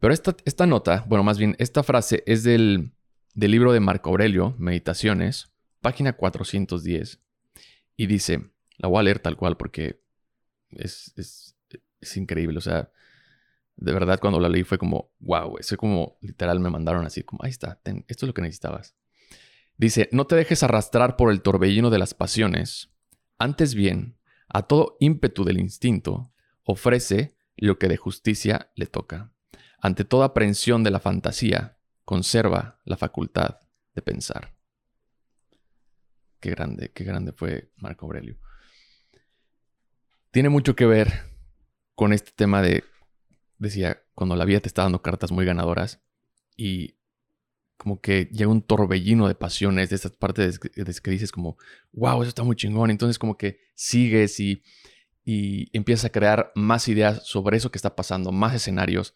Pero 0.00 0.14
esta, 0.14 0.36
esta 0.44 0.66
nota, 0.66 1.04
bueno, 1.08 1.24
más 1.24 1.38
bien, 1.38 1.56
esta 1.58 1.82
frase 1.82 2.22
es 2.26 2.44
del, 2.44 2.92
del 3.34 3.50
libro 3.50 3.72
de 3.72 3.80
Marco 3.80 4.10
Aurelio, 4.10 4.54
Meditaciones, 4.58 5.52
página 5.80 6.12
410. 6.12 7.20
Y 7.96 8.06
dice, 8.06 8.50
la 8.76 8.88
voy 8.88 9.00
a 9.00 9.02
leer 9.02 9.18
tal 9.18 9.36
cual 9.36 9.56
porque 9.56 10.00
es, 10.70 11.12
es, 11.16 11.56
es 12.00 12.16
increíble. 12.16 12.58
O 12.58 12.60
sea, 12.60 12.92
de 13.78 13.92
verdad 13.92 14.18
cuando 14.20 14.40
la 14.40 14.48
leí 14.48 14.64
fue 14.64 14.76
como, 14.76 15.12
wow, 15.20 15.56
eso 15.58 15.76
como 15.76 16.18
literal 16.20 16.58
me 16.58 16.68
mandaron 16.68 17.06
así, 17.06 17.22
como, 17.22 17.42
ahí 17.44 17.50
está, 17.50 17.80
esto 17.84 18.26
es 18.26 18.28
lo 18.28 18.34
que 18.34 18.42
necesitabas. 18.42 18.96
Dice, 19.76 20.08
no 20.10 20.26
te 20.26 20.34
dejes 20.34 20.64
arrastrar 20.64 21.16
por 21.16 21.30
el 21.30 21.42
torbellino 21.42 21.88
de 21.88 21.98
las 21.98 22.12
pasiones. 22.12 22.90
Antes 23.38 23.76
bien, 23.76 24.18
a 24.48 24.62
todo 24.62 24.96
ímpetu 24.98 25.44
del 25.44 25.60
instinto, 25.60 26.32
ofrece 26.64 27.36
lo 27.56 27.78
que 27.78 27.86
de 27.86 27.96
justicia 27.96 28.72
le 28.74 28.86
toca. 28.86 29.32
Ante 29.80 30.04
toda 30.04 30.26
aprensión 30.26 30.82
de 30.82 30.90
la 30.90 30.98
fantasía, 30.98 31.78
conserva 32.04 32.80
la 32.84 32.96
facultad 32.96 33.60
de 33.94 34.02
pensar. 34.02 34.56
Qué 36.40 36.50
grande, 36.50 36.90
qué 36.92 37.04
grande 37.04 37.32
fue 37.32 37.70
Marco 37.76 38.06
Aurelio. 38.06 38.38
Tiene 40.32 40.48
mucho 40.48 40.74
que 40.74 40.86
ver 40.86 41.12
con 41.94 42.12
este 42.12 42.32
tema 42.32 42.60
de, 42.62 42.82
decía, 43.58 44.02
cuando 44.14 44.36
la 44.36 44.44
vida 44.44 44.60
te 44.60 44.68
está 44.68 44.82
dando 44.82 45.02
cartas 45.02 45.32
muy 45.32 45.44
ganadoras 45.44 46.00
y 46.56 46.96
como 47.76 48.00
que 48.00 48.28
llega 48.32 48.50
un 48.50 48.62
torbellino 48.62 49.28
de 49.28 49.34
pasiones 49.34 49.90
de 49.90 49.96
estas 49.96 50.12
partes 50.12 50.58
de, 50.60 51.00
que 51.00 51.10
dices 51.10 51.30
como, 51.30 51.56
wow, 51.92 52.22
eso 52.22 52.28
está 52.28 52.42
muy 52.42 52.56
chingón. 52.56 52.90
Entonces 52.90 53.18
como 53.18 53.36
que 53.36 53.60
sigues 53.74 54.40
y, 54.40 54.62
y 55.24 55.68
empiezas 55.76 56.06
a 56.06 56.12
crear 56.12 56.52
más 56.54 56.88
ideas 56.88 57.26
sobre 57.26 57.56
eso 57.56 57.70
que 57.70 57.78
está 57.78 57.94
pasando, 57.94 58.32
más 58.32 58.54
escenarios. 58.54 59.14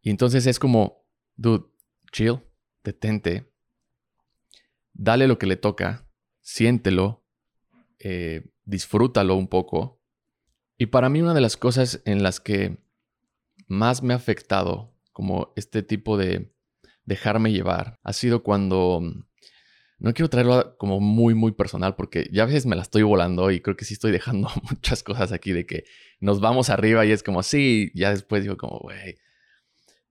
Y 0.00 0.10
entonces 0.10 0.46
es 0.46 0.58
como, 0.58 1.04
dude, 1.36 1.66
chill, 2.12 2.40
detente, 2.84 3.52
dale 4.94 5.26
lo 5.26 5.38
que 5.38 5.46
le 5.46 5.56
toca, 5.56 6.08
siéntelo, 6.40 7.24
eh, 7.98 8.46
disfrútalo 8.64 9.36
un 9.36 9.48
poco. 9.48 10.00
Y 10.78 10.86
para 10.86 11.08
mí 11.08 11.20
una 11.20 11.34
de 11.34 11.40
las 11.40 11.56
cosas 11.56 12.02
en 12.04 12.22
las 12.22 12.40
que 12.40 12.78
más 13.66 14.02
me 14.02 14.14
ha 14.14 14.16
afectado 14.16 14.92
como 15.12 15.52
este 15.56 15.82
tipo 15.82 16.16
de 16.16 16.52
dejarme 17.04 17.52
llevar 17.52 17.98
ha 18.02 18.12
sido 18.12 18.42
cuando... 18.42 19.00
Mm, 19.02 19.24
no 19.98 20.12
quiero 20.12 20.28
traerlo 20.28 20.76
como 20.76 21.00
muy, 21.00 21.34
muy 21.34 21.52
personal 21.52 21.96
porque 21.96 22.28
ya 22.30 22.42
a 22.42 22.46
veces 22.46 22.66
me 22.66 22.76
la 22.76 22.82
estoy 22.82 23.02
volando 23.02 23.50
y 23.50 23.60
creo 23.60 23.76
que 23.76 23.86
sí 23.86 23.94
estoy 23.94 24.12
dejando 24.12 24.50
muchas 24.70 25.02
cosas 25.02 25.32
aquí 25.32 25.52
de 25.52 25.64
que 25.64 25.84
nos 26.20 26.40
vamos 26.40 26.68
arriba 26.68 27.06
y 27.06 27.12
es 27.12 27.22
como, 27.22 27.42
sí, 27.42 27.90
ya 27.94 28.10
después 28.10 28.42
digo 28.42 28.58
como, 28.58 28.78
güey. 28.78 29.16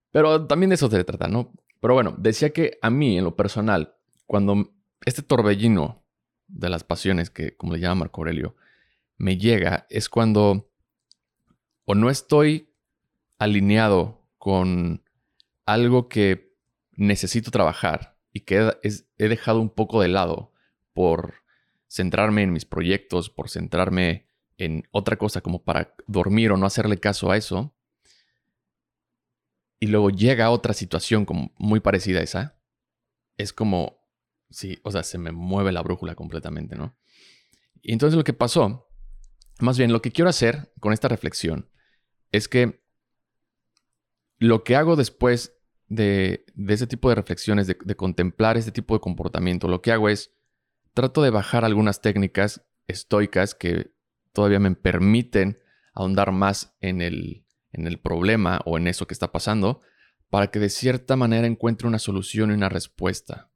Pero 0.09 0.47
también 0.47 0.69
de 0.69 0.75
eso 0.75 0.89
se 0.89 1.03
trata, 1.03 1.27
¿no? 1.27 1.53
Pero 1.81 1.93
bueno, 1.93 2.15
decía 2.17 2.51
que 2.51 2.79
a 2.81 2.89
mí, 2.89 3.17
en 3.17 3.25
lo 3.25 3.35
personal, 3.35 3.95
cuando 4.25 4.71
este 5.05 5.21
torbellino 5.21 6.03
de 6.47 6.69
las 6.69 6.83
pasiones, 6.83 7.29
que 7.29 7.55
como 7.55 7.73
le 7.73 7.79
llama 7.79 7.95
Marco 7.95 8.21
Aurelio, 8.21 8.55
me 9.17 9.37
llega, 9.37 9.85
es 9.89 10.09
cuando 10.09 10.71
o 11.85 11.93
no 11.93 12.09
estoy 12.09 12.73
alineado 13.37 14.25
con 14.37 15.03
algo 15.65 16.07
que 16.07 16.55
necesito 16.91 17.51
trabajar 17.51 18.17
y 18.31 18.41
que 18.41 18.73
he, 18.83 19.27
dejado 19.27 19.59
un 19.59 19.69
poco 19.69 20.01
de 20.01 20.07
lado 20.07 20.53
por 20.93 21.35
centrarme 21.87 22.43
en 22.43 22.53
mis 22.53 22.65
proyectos, 22.65 23.29
por 23.29 23.49
centrarme 23.49 24.27
en 24.57 24.87
otra 24.91 25.17
cosa 25.17 25.41
como 25.41 25.63
para 25.63 25.95
dormir 26.07 26.51
o 26.51 26.57
no 26.57 26.65
hacerle 26.65 26.99
caso 26.99 27.31
a 27.31 27.37
eso, 27.37 27.75
y 29.79 29.87
luego 29.87 30.09
llega 30.09 30.49
otra 30.49 30.73
situación 30.73 31.25
como 31.25 31.53
muy 31.57 31.79
parecida 31.79 32.19
a 32.19 32.23
esa, 32.23 32.59
es 33.37 33.51
como, 33.51 33.99
sí, 34.49 34.79
o 34.83 34.91
sea, 34.91 35.03
se 35.03 35.17
me 35.17 35.31
mueve 35.31 35.71
la 35.71 35.81
brújula 35.81 36.15
completamente, 36.15 36.75
¿no? 36.75 36.97
Y 37.81 37.93
entonces 37.93 38.17
lo 38.17 38.23
que 38.23 38.33
pasó, 38.33 38.89
más 39.59 39.77
bien 39.77 39.91
lo 39.91 40.01
que 40.01 40.11
quiero 40.11 40.29
hacer 40.29 40.73
con 40.79 40.93
esta 40.93 41.07
reflexión, 41.07 41.69
es 42.31 42.47
que 42.47 42.84
lo 44.37 44.63
que 44.63 44.75
hago 44.75 44.95
después 44.95 45.57
de, 45.87 46.45
ese 46.67 46.87
tipo 46.87 47.09
de 47.09 47.15
reflexiones, 47.15 47.67
de, 47.67 47.77
de 47.83 47.95
contemplar 47.95 48.57
este 48.57 48.71
tipo 48.71 48.93
de 48.93 48.99
comportamiento, 48.99 49.67
lo 49.67 49.81
que 49.81 49.91
hago 49.91 50.09
es, 50.09 50.33
trato 50.93 51.21
de 51.21 51.29
bajar 51.29 51.65
algunas 51.65 52.01
técnicas 52.01 52.65
estoicas 52.87 53.55
que 53.55 53.91
todavía 54.33 54.59
me 54.59 54.73
permiten 54.75 55.59
ahondar 55.93 56.31
más 56.31 56.75
en 56.81 57.01
el, 57.01 57.45
en 57.71 57.87
el 57.87 57.99
problema 57.99 58.61
o 58.65 58.77
en 58.77 58.87
eso 58.87 59.07
que 59.07 59.13
está 59.13 59.31
pasando, 59.31 59.81
para 60.29 60.47
que 60.47 60.59
de 60.59 60.69
cierta 60.69 61.15
manera 61.15 61.47
encuentre 61.47 61.87
una 61.87 61.99
solución 61.99 62.51
y 62.51 62.53
una 62.53 62.69
respuesta. 62.69 63.49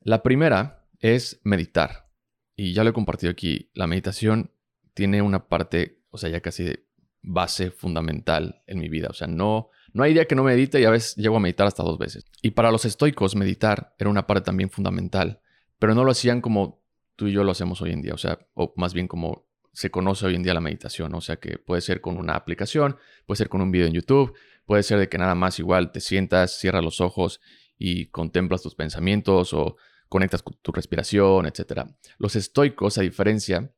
La 0.00 0.22
primera 0.22 0.86
es 0.98 1.40
meditar. 1.44 2.10
Y 2.56 2.74
ya 2.74 2.84
lo 2.84 2.90
he 2.90 2.94
compartido 2.94 3.30
aquí. 3.30 3.70
La 3.74 3.86
meditación 3.86 4.52
tiene 4.94 5.22
una 5.22 5.48
parte, 5.48 6.00
o 6.10 6.18
sea, 6.18 6.28
ya 6.28 6.40
casi 6.40 6.64
de 6.64 6.81
base 7.22 7.70
fundamental 7.70 8.62
en 8.66 8.78
mi 8.78 8.88
vida. 8.88 9.08
O 9.10 9.14
sea, 9.14 9.26
no, 9.26 9.70
no 9.92 10.02
hay 10.02 10.12
día 10.12 10.26
que 10.26 10.34
no 10.34 10.42
medite 10.42 10.80
y 10.80 10.84
a 10.84 10.90
veces 10.90 11.16
llego 11.16 11.36
a 11.36 11.40
meditar 11.40 11.66
hasta 11.66 11.82
dos 11.82 11.98
veces. 11.98 12.24
Y 12.42 12.50
para 12.50 12.70
los 12.70 12.84
estoicos, 12.84 13.36
meditar 13.36 13.94
era 13.98 14.10
una 14.10 14.26
parte 14.26 14.44
también 14.44 14.70
fundamental, 14.70 15.40
pero 15.78 15.94
no 15.94 16.04
lo 16.04 16.10
hacían 16.10 16.40
como 16.40 16.82
tú 17.16 17.28
y 17.28 17.32
yo 17.32 17.44
lo 17.44 17.52
hacemos 17.52 17.80
hoy 17.82 17.92
en 17.92 18.02
día. 18.02 18.14
O 18.14 18.18
sea, 18.18 18.38
o 18.54 18.72
más 18.76 18.94
bien 18.94 19.08
como 19.08 19.46
se 19.72 19.90
conoce 19.90 20.26
hoy 20.26 20.34
en 20.34 20.42
día 20.42 20.54
la 20.54 20.60
meditación. 20.60 21.14
O 21.14 21.20
sea, 21.20 21.36
que 21.36 21.58
puede 21.58 21.80
ser 21.80 22.00
con 22.00 22.18
una 22.18 22.34
aplicación, 22.34 22.96
puede 23.26 23.38
ser 23.38 23.48
con 23.48 23.60
un 23.62 23.70
video 23.70 23.86
en 23.86 23.94
YouTube, 23.94 24.34
puede 24.66 24.82
ser 24.82 24.98
de 24.98 25.08
que 25.08 25.18
nada 25.18 25.34
más 25.34 25.58
igual 25.58 25.92
te 25.92 26.00
sientas, 26.00 26.58
cierras 26.58 26.84
los 26.84 27.00
ojos 27.00 27.40
y 27.78 28.06
contemplas 28.06 28.62
tus 28.62 28.74
pensamientos 28.74 29.52
o 29.54 29.76
conectas 30.08 30.42
con 30.42 30.54
tu 30.60 30.72
respiración, 30.72 31.46
etc. 31.46 31.86
Los 32.18 32.36
estoicos, 32.36 32.98
a 32.98 33.02
diferencia, 33.02 33.72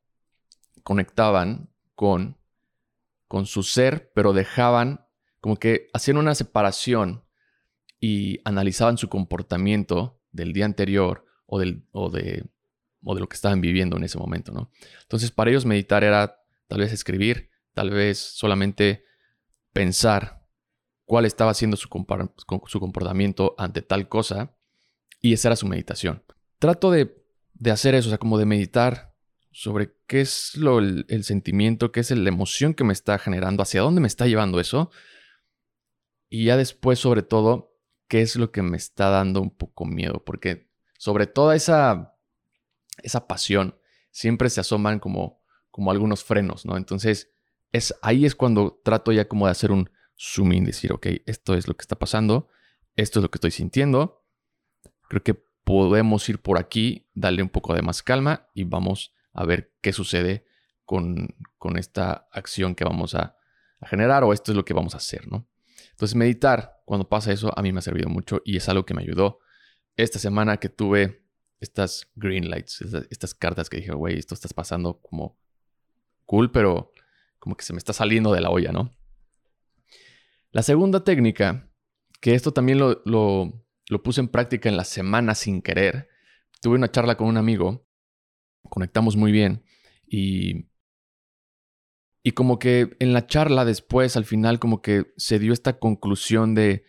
conectaban 0.83 1.69
con, 1.95 2.37
con 3.27 3.45
su 3.45 3.63
ser, 3.63 4.11
pero 4.13 4.33
dejaban 4.33 5.05
como 5.39 5.57
que 5.57 5.89
hacían 5.93 6.17
una 6.17 6.35
separación 6.35 7.23
y 7.99 8.39
analizaban 8.45 8.97
su 8.97 9.09
comportamiento 9.09 10.19
del 10.31 10.53
día 10.53 10.65
anterior 10.65 11.25
o, 11.45 11.59
del, 11.59 11.85
o, 11.91 12.09
de, 12.09 12.45
o 13.03 13.13
de 13.15 13.21
lo 13.21 13.29
que 13.29 13.35
estaban 13.35 13.61
viviendo 13.61 13.97
en 13.97 14.03
ese 14.03 14.17
momento, 14.17 14.51
¿no? 14.51 14.71
Entonces, 15.03 15.31
para 15.31 15.51
ellos 15.51 15.65
meditar 15.65 16.03
era 16.03 16.41
tal 16.67 16.79
vez 16.79 16.91
escribir, 16.91 17.49
tal 17.73 17.91
vez 17.91 18.19
solamente 18.19 19.05
pensar 19.71 20.45
cuál 21.05 21.25
estaba 21.25 21.51
haciendo 21.51 21.77
su, 21.77 21.89
su 22.67 22.79
comportamiento 22.79 23.55
ante 23.57 23.81
tal 23.81 24.09
cosa 24.09 24.55
y 25.21 25.33
esa 25.33 25.49
era 25.49 25.55
su 25.55 25.67
meditación. 25.67 26.23
Trato 26.59 26.91
de, 26.91 27.15
hacer 27.71 27.95
eso, 27.95 28.09
o 28.09 28.11
sea, 28.11 28.17
como 28.17 28.37
de 28.37 28.45
meditar 28.45 29.14
sobre 29.55 29.95
qué 30.05 30.19
es 30.19 30.57
lo, 30.57 30.79
el, 30.79 31.23
sentimiento, 31.23 31.93
qué 31.93 32.01
es 32.01 32.11
la 32.11 32.27
emoción 32.27 32.73
que 32.73 32.83
me 32.83 32.91
está 32.91 33.17
generando, 33.17 33.63
hacia 33.63 33.79
dónde 33.79 34.01
me 34.01 34.07
está 34.07 34.27
llevando 34.27 34.59
eso. 34.59 34.91
Y 36.27 36.43
ya 36.43 36.57
después, 36.57 36.99
sobre 36.99 37.23
todo, 37.23 37.73
qué 38.09 38.21
es 38.21 38.35
lo 38.35 38.51
que 38.51 38.61
me 38.61 38.75
está 38.75 39.09
dando 39.09 39.39
un 39.41 39.55
poco 39.55 39.85
miedo, 39.85 40.21
porque 40.25 40.69
sobre 40.97 41.25
toda 41.25 41.55
esa, 41.55 42.17
esa 43.01 43.27
pasión 43.27 43.79
siempre 44.11 44.49
se 44.49 44.59
asoman 44.59 44.99
como, 44.99 45.41
como 45.71 45.89
algunos 45.89 46.25
frenos, 46.25 46.65
¿no? 46.65 46.75
Entonces, 46.75 47.31
es, 47.71 47.95
ahí 48.01 48.25
es 48.25 48.35
cuando 48.35 48.81
trato 48.83 49.13
ya 49.13 49.29
como 49.29 49.45
de 49.45 49.53
hacer 49.53 49.71
un 49.71 49.89
zoom 50.19 50.51
in, 50.51 50.65
decir, 50.65 50.91
ok, 50.91 51.07
esto 51.25 51.53
es 51.53 51.69
lo 51.69 51.77
que 51.77 51.83
está 51.83 51.95
pasando, 51.95 52.49
esto 52.97 53.19
es 53.19 53.23
lo 53.23 53.31
que 53.31 53.37
estoy 53.37 53.51
sintiendo, 53.51 54.21
creo 55.07 55.23
que 55.23 55.33
podemos 55.63 56.27
ir 56.27 56.41
por 56.41 56.59
aquí, 56.59 57.07
darle 57.13 57.41
un 57.41 57.49
poco 57.49 57.73
de 57.73 57.81
más 57.81 58.03
calma 58.03 58.49
y 58.53 58.65
vamos 58.65 59.14
a 59.35 59.45
ver 59.45 59.73
qué 59.81 59.93
sucede 59.93 60.45
con, 60.85 61.35
con 61.57 61.77
esta 61.77 62.27
acción 62.31 62.75
que 62.75 62.83
vamos 62.83 63.15
a, 63.15 63.35
generar 63.81 64.23
o 64.23 64.33
esto 64.33 64.51
es 64.51 64.55
lo 64.55 64.65
que 64.65 64.73
vamos 64.73 64.95
a 64.95 64.97
hacer, 64.97 65.27
¿no? 65.27 65.47
Entonces 65.91 66.15
meditar, 66.15 66.81
cuando 66.85 67.07
pasa 67.07 67.31
eso, 67.31 67.51
a 67.55 67.61
mí 67.61 67.71
me 67.71 67.79
ha 67.79 67.81
servido 67.83 68.09
mucho 68.09 68.41
y 68.43 68.57
es 68.57 68.67
algo 68.67 68.83
que 68.83 68.95
me 68.95 69.03
ayudó. 69.03 69.37
Esta 69.95 70.17
semana 70.17 70.57
que 70.57 70.69
tuve 70.69 71.23
estas 71.59 72.07
green 72.15 72.49
lights, 72.49 72.81
estas, 73.11 73.35
cartas 73.35 73.69
que 73.69 73.77
dije, 73.77 73.91
güey, 73.91 74.17
esto 74.17 74.33
está 74.33 74.49
pasando 74.55 74.99
como 75.01 75.37
cool, 76.25 76.51
pero 76.51 76.93
como 77.37 77.55
que 77.55 77.63
se 77.63 77.73
me 77.73 77.77
está 77.77 77.93
saliendo 77.93 78.33
de 78.33 78.41
la 78.41 78.49
olla, 78.49 78.71
¿no? 78.71 78.91
La 80.51 80.63
segunda 80.63 81.03
técnica, 81.03 81.69
que 82.21 82.33
esto 82.33 82.53
también 82.53 82.79
lo, 82.79 83.03
lo 83.05 83.65
lo 83.89 84.01
puse 84.01 84.21
en 84.21 84.27
práctica 84.27 84.69
en 84.69 84.77
la 84.77 84.83
semana 84.83 85.35
sin 85.35 85.61
querer. 85.61 86.09
Tuve 86.61 86.75
una 86.75 86.91
charla 86.91 87.15
con 87.15 87.27
un 87.27 87.37
amigo, 87.37 87.84
conectamos 88.69 89.15
muy 89.15 89.31
bien 89.31 89.63
y, 90.07 90.67
y 92.23 92.31
como 92.31 92.59
que 92.59 92.95
en 92.99 93.13
la 93.13 93.27
charla 93.27 93.65
después, 93.65 94.17
al 94.17 94.25
final, 94.25 94.59
como 94.59 94.81
que 94.81 95.13
se 95.17 95.39
dio 95.39 95.53
esta 95.53 95.79
conclusión 95.79 96.55
de, 96.55 96.83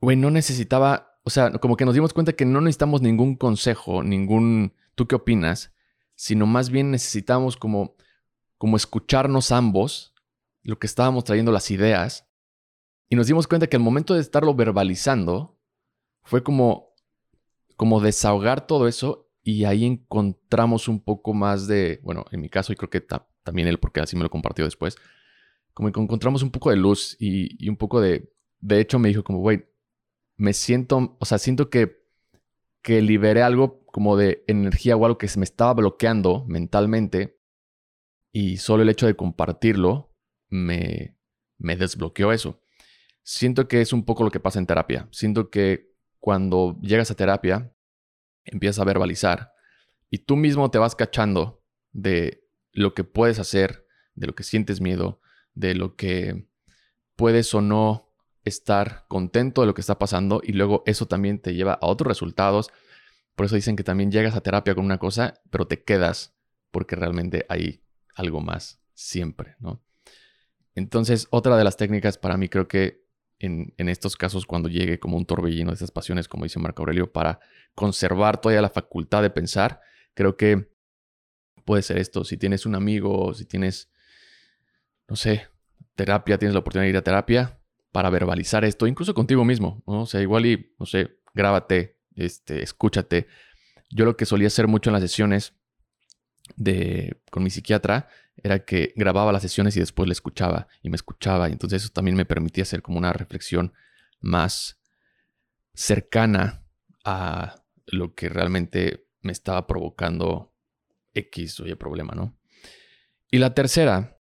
güey, 0.00 0.16
no 0.16 0.30
necesitaba, 0.30 1.20
o 1.22 1.30
sea, 1.30 1.52
como 1.52 1.76
que 1.76 1.84
nos 1.84 1.94
dimos 1.94 2.12
cuenta 2.12 2.32
que 2.32 2.44
no 2.44 2.60
necesitamos 2.60 3.02
ningún 3.02 3.36
consejo, 3.36 4.02
ningún, 4.02 4.74
¿tú 4.94 5.06
qué 5.06 5.14
opinas? 5.14 5.72
Sino 6.14 6.46
más 6.46 6.70
bien 6.70 6.90
necesitamos 6.90 7.56
como, 7.56 7.96
como 8.58 8.76
escucharnos 8.76 9.52
ambos, 9.52 10.14
lo 10.62 10.78
que 10.78 10.86
estábamos 10.86 11.24
trayendo 11.24 11.52
las 11.52 11.70
ideas 11.70 12.26
y 13.08 13.16
nos 13.16 13.26
dimos 13.26 13.46
cuenta 13.46 13.68
que 13.68 13.76
al 13.76 13.82
momento 13.82 14.14
de 14.14 14.20
estarlo 14.20 14.54
verbalizando, 14.54 15.56
fue 16.24 16.42
como, 16.42 16.92
como 17.76 18.00
desahogar 18.00 18.66
todo 18.66 18.88
eso 18.88 19.25
y 19.46 19.64
ahí 19.64 19.84
encontramos 19.84 20.88
un 20.88 21.00
poco 21.00 21.32
más 21.32 21.68
de, 21.68 22.00
bueno, 22.02 22.24
en 22.32 22.40
mi 22.40 22.48
caso 22.48 22.72
y 22.72 22.76
creo 22.76 22.90
que 22.90 23.00
también 23.44 23.68
él, 23.68 23.78
porque 23.78 24.00
así 24.00 24.16
me 24.16 24.24
lo 24.24 24.30
compartió 24.30 24.64
después, 24.64 24.96
como 25.72 25.88
encontramos 25.88 26.42
un 26.42 26.50
poco 26.50 26.70
de 26.70 26.76
luz 26.76 27.16
y, 27.20 27.64
y 27.64 27.68
un 27.68 27.76
poco 27.76 28.00
de, 28.00 28.32
de 28.60 28.80
hecho 28.80 28.98
me 28.98 29.08
dijo 29.08 29.22
como, 29.22 29.38
güey, 29.38 29.66
me 30.36 30.52
siento, 30.52 31.16
o 31.20 31.24
sea, 31.24 31.38
siento 31.38 31.70
que, 31.70 32.04
que 32.82 33.00
liberé 33.00 33.42
algo 33.42 33.84
como 33.86 34.16
de 34.16 34.44
energía 34.48 34.96
o 34.96 35.04
algo 35.04 35.18
que 35.18 35.28
se 35.28 35.38
me 35.38 35.44
estaba 35.44 35.74
bloqueando 35.74 36.44
mentalmente 36.48 37.38
y 38.32 38.56
solo 38.56 38.82
el 38.82 38.88
hecho 38.88 39.06
de 39.06 39.16
compartirlo 39.16 40.12
me, 40.48 41.16
me 41.56 41.76
desbloqueó 41.76 42.32
eso 42.32 42.60
siento 43.26 43.66
que 43.66 43.80
es 43.80 43.92
un 43.92 44.04
poco 44.04 44.22
lo 44.22 44.30
que 44.30 44.40
pasa 44.40 44.60
en 44.60 44.66
terapia. 44.66 45.08
Siento 45.10 45.50
que 45.50 45.92
cuando 46.20 46.78
llegas 46.80 47.10
a 47.10 47.16
terapia, 47.16 47.72
empiezas 48.46 48.80
a 48.80 48.84
verbalizar 48.84 49.52
y 50.10 50.18
tú 50.18 50.36
mismo 50.36 50.70
te 50.70 50.78
vas 50.78 50.94
cachando 50.94 51.62
de 51.92 52.44
lo 52.72 52.94
que 52.94 53.04
puedes 53.04 53.38
hacer, 53.38 53.86
de 54.14 54.26
lo 54.26 54.34
que 54.34 54.42
sientes 54.42 54.80
miedo, 54.80 55.20
de 55.54 55.74
lo 55.74 55.96
que 55.96 56.46
puedes 57.16 57.52
o 57.54 57.60
no 57.60 58.12
estar 58.44 59.06
contento 59.08 59.60
de 59.60 59.66
lo 59.66 59.74
que 59.74 59.80
está 59.80 59.98
pasando 59.98 60.40
y 60.42 60.52
luego 60.52 60.82
eso 60.86 61.06
también 61.06 61.40
te 61.40 61.54
lleva 61.54 61.74
a 61.74 61.86
otros 61.86 62.08
resultados. 62.08 62.70
Por 63.34 63.46
eso 63.46 63.56
dicen 63.56 63.76
que 63.76 63.84
también 63.84 64.12
llegas 64.12 64.36
a 64.36 64.40
terapia 64.40 64.74
con 64.74 64.84
una 64.84 64.98
cosa, 64.98 65.34
pero 65.50 65.66
te 65.66 65.82
quedas 65.82 66.34
porque 66.70 66.96
realmente 66.96 67.44
hay 67.48 67.82
algo 68.14 68.40
más 68.40 68.80
siempre, 68.94 69.56
¿no? 69.58 69.82
Entonces, 70.74 71.26
otra 71.30 71.56
de 71.56 71.64
las 71.64 71.76
técnicas 71.76 72.18
para 72.18 72.36
mí 72.36 72.48
creo 72.48 72.68
que 72.68 73.05
en, 73.38 73.88
estos 73.88 74.16
casos 74.16 74.46
cuando 74.46 74.68
llegue 74.68 74.98
como 74.98 75.16
un 75.16 75.26
torbellino 75.26 75.70
de 75.70 75.76
esas 75.76 75.90
pasiones, 75.90 76.28
como 76.28 76.44
dice 76.44 76.58
Marco 76.58 76.82
Aurelio, 76.82 77.12
para 77.12 77.40
conservar 77.74 78.40
todavía 78.40 78.62
la 78.62 78.70
facultad 78.70 79.22
de 79.22 79.30
pensar. 79.30 79.80
Creo 80.14 80.36
que 80.36 80.70
puede 81.64 81.82
ser 81.82 81.98
esto. 81.98 82.24
Si 82.24 82.36
tienes 82.36 82.66
un 82.66 82.74
amigo, 82.74 83.34
si 83.34 83.44
tienes, 83.44 83.90
no 85.08 85.16
sé, 85.16 85.48
terapia, 85.94 86.38
tienes 86.38 86.54
la 86.54 86.60
oportunidad 86.60 86.86
de 86.86 86.90
ir 86.90 86.96
a 86.96 87.02
terapia 87.02 87.58
para 87.92 88.10
verbalizar 88.10 88.64
esto, 88.64 88.86
incluso 88.86 89.14
contigo 89.14 89.44
mismo, 89.44 89.82
¿no? 89.86 90.02
O 90.02 90.06
sea, 90.06 90.20
igual 90.20 90.46
y, 90.46 90.74
no 90.78 90.86
sé, 90.86 91.18
grábate, 91.34 91.98
este, 92.14 92.62
escúchate. 92.62 93.26
Yo 93.90 94.04
lo 94.04 94.16
que 94.16 94.26
solía 94.26 94.48
hacer 94.48 94.68
mucho 94.68 94.90
en 94.90 94.94
las 94.94 95.02
sesiones 95.02 95.54
de, 96.56 97.20
con 97.30 97.42
mi 97.42 97.50
psiquiatra 97.50 98.08
era 98.42 98.64
que 98.64 98.92
grababa 98.96 99.32
las 99.32 99.42
sesiones 99.42 99.76
y 99.76 99.80
después 99.80 100.06
le 100.08 100.12
escuchaba 100.12 100.68
y 100.82 100.90
me 100.90 100.96
escuchaba. 100.96 101.48
Y 101.48 101.52
entonces 101.52 101.82
eso 101.82 101.92
también 101.92 102.16
me 102.16 102.24
permitía 102.24 102.62
hacer 102.62 102.82
como 102.82 102.98
una 102.98 103.12
reflexión 103.12 103.72
más 104.20 104.78
cercana 105.74 106.64
a 107.04 107.62
lo 107.86 108.14
que 108.14 108.28
realmente 108.28 109.06
me 109.22 109.32
estaba 109.32 109.66
provocando 109.66 110.54
X 111.14 111.60
o 111.60 111.66
Y 111.66 111.74
problema, 111.74 112.14
¿no? 112.14 112.38
Y 113.30 113.38
la 113.38 113.54
tercera 113.54 114.18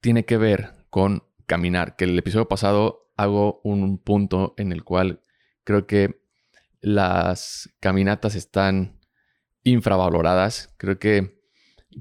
tiene 0.00 0.24
que 0.24 0.36
ver 0.36 0.86
con 0.90 1.24
caminar, 1.46 1.96
que 1.96 2.04
el 2.04 2.18
episodio 2.18 2.48
pasado 2.48 3.12
hago 3.16 3.60
un 3.64 3.98
punto 3.98 4.54
en 4.56 4.72
el 4.72 4.82
cual 4.84 5.20
creo 5.64 5.86
que 5.86 6.22
las 6.80 7.70
caminatas 7.80 8.34
están 8.34 9.00
infravaloradas. 9.62 10.74
Creo 10.78 10.98
que 10.98 11.39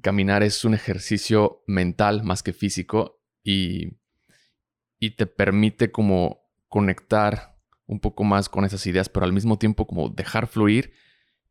caminar 0.02 0.44
es 0.44 0.66
un 0.66 0.74
ejercicio 0.74 1.64
mental 1.68 2.24
más 2.24 2.44
que 2.44 2.54
físico 2.54 3.22
y, 3.44 3.98
y 5.00 5.12
te 5.12 5.26
permite 5.26 5.92
como 5.92 6.48
conectar 6.68 7.58
un 7.86 8.00
poco 8.00 8.24
más 8.24 8.50
con 8.50 8.66
esas 8.66 8.86
ideas, 8.86 9.10
pero 9.10 9.26
al 9.26 9.34
mismo 9.34 9.58
tiempo 9.58 9.88
como 9.88 10.10
dejar 10.10 10.48
fluir 10.48 10.94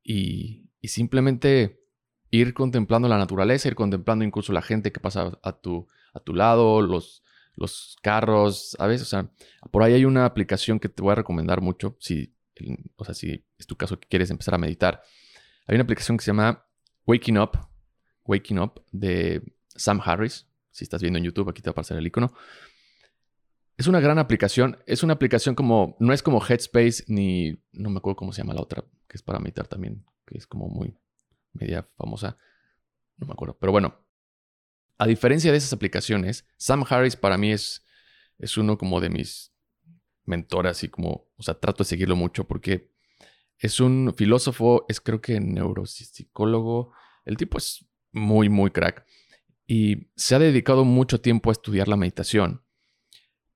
y, 0.02 0.70
y 0.80 0.88
simplemente 0.88 1.82
ir 2.30 2.54
contemplando 2.54 3.08
la 3.08 3.18
naturaleza, 3.18 3.68
ir 3.68 3.74
contemplando 3.74 4.24
incluso 4.24 4.52
la 4.52 4.62
gente 4.62 4.92
que 4.92 5.00
pasa 5.00 5.38
a 5.42 5.52
tu, 5.52 5.88
a 6.14 6.20
tu 6.20 6.34
lado, 6.34 6.80
los, 6.82 7.24
los 7.56 7.96
carros, 8.02 8.76
a 8.78 8.86
veces, 8.86 9.08
o 9.08 9.10
sea, 9.10 9.30
por 9.70 9.82
ahí 9.82 9.94
hay 9.94 10.04
una 10.04 10.24
aplicación 10.24 10.78
que 10.78 10.88
te 10.88 11.02
voy 11.02 11.12
a 11.12 11.16
recomendar 11.16 11.60
mucho, 11.60 11.96
si, 11.98 12.34
o 12.96 13.04
sea, 13.04 13.14
si 13.14 13.44
es 13.58 13.66
tu 13.66 13.76
caso 13.76 13.98
que 13.98 14.08
quieres 14.08 14.30
empezar 14.30 14.54
a 14.54 14.58
meditar. 14.58 15.02
Hay 15.66 15.74
una 15.74 15.84
aplicación 15.84 16.16
que 16.16 16.24
se 16.24 16.30
llama 16.30 16.64
Waking 17.06 17.38
Up, 17.38 17.67
Waking 18.28 18.60
Up 18.60 18.84
de 18.92 19.42
Sam 19.68 20.00
Harris. 20.04 20.46
Si 20.70 20.84
estás 20.84 21.02
viendo 21.02 21.18
en 21.18 21.24
YouTube, 21.24 21.48
aquí 21.48 21.60
te 21.60 21.68
va 21.68 21.72
a 21.72 21.72
aparecer 21.72 21.96
el 21.96 22.06
icono. 22.06 22.32
Es 23.76 23.86
una 23.88 23.98
gran 23.98 24.18
aplicación. 24.18 24.78
Es 24.86 25.02
una 25.02 25.14
aplicación 25.14 25.54
como, 25.54 25.96
no 25.98 26.12
es 26.12 26.22
como 26.22 26.44
Headspace 26.44 27.04
ni, 27.08 27.58
no 27.72 27.90
me 27.90 27.98
acuerdo 27.98 28.16
cómo 28.16 28.32
se 28.32 28.42
llama 28.42 28.54
la 28.54 28.60
otra, 28.60 28.84
que 29.08 29.16
es 29.16 29.22
para 29.22 29.40
meditar 29.40 29.66
también, 29.66 30.04
que 30.26 30.38
es 30.38 30.46
como 30.46 30.68
muy 30.68 30.96
media 31.52 31.88
famosa. 31.96 32.36
No 33.16 33.26
me 33.26 33.32
acuerdo. 33.32 33.56
Pero 33.58 33.72
bueno, 33.72 33.96
a 34.98 35.06
diferencia 35.06 35.50
de 35.50 35.58
esas 35.58 35.72
aplicaciones, 35.72 36.46
Sam 36.56 36.84
Harris 36.88 37.16
para 37.16 37.38
mí 37.38 37.50
es, 37.50 37.84
es 38.38 38.56
uno 38.56 38.78
como 38.78 39.00
de 39.00 39.08
mis 39.10 39.52
mentoras 40.24 40.84
y 40.84 40.88
como, 40.88 41.28
o 41.36 41.42
sea, 41.42 41.54
trato 41.54 41.82
de 41.82 41.88
seguirlo 41.88 42.14
mucho 42.14 42.46
porque 42.46 42.90
es 43.58 43.80
un 43.80 44.12
filósofo, 44.16 44.84
es 44.88 45.00
creo 45.00 45.20
que 45.20 45.40
neuropsicólogo. 45.40 46.92
El 47.24 47.36
tipo 47.36 47.58
es 47.58 47.87
muy, 48.12 48.48
muy 48.48 48.70
crack. 48.70 49.04
Y 49.66 50.08
se 50.16 50.34
ha 50.34 50.38
dedicado 50.38 50.84
mucho 50.84 51.20
tiempo 51.20 51.50
a 51.50 51.52
estudiar 51.52 51.88
la 51.88 51.96
meditación. 51.96 52.62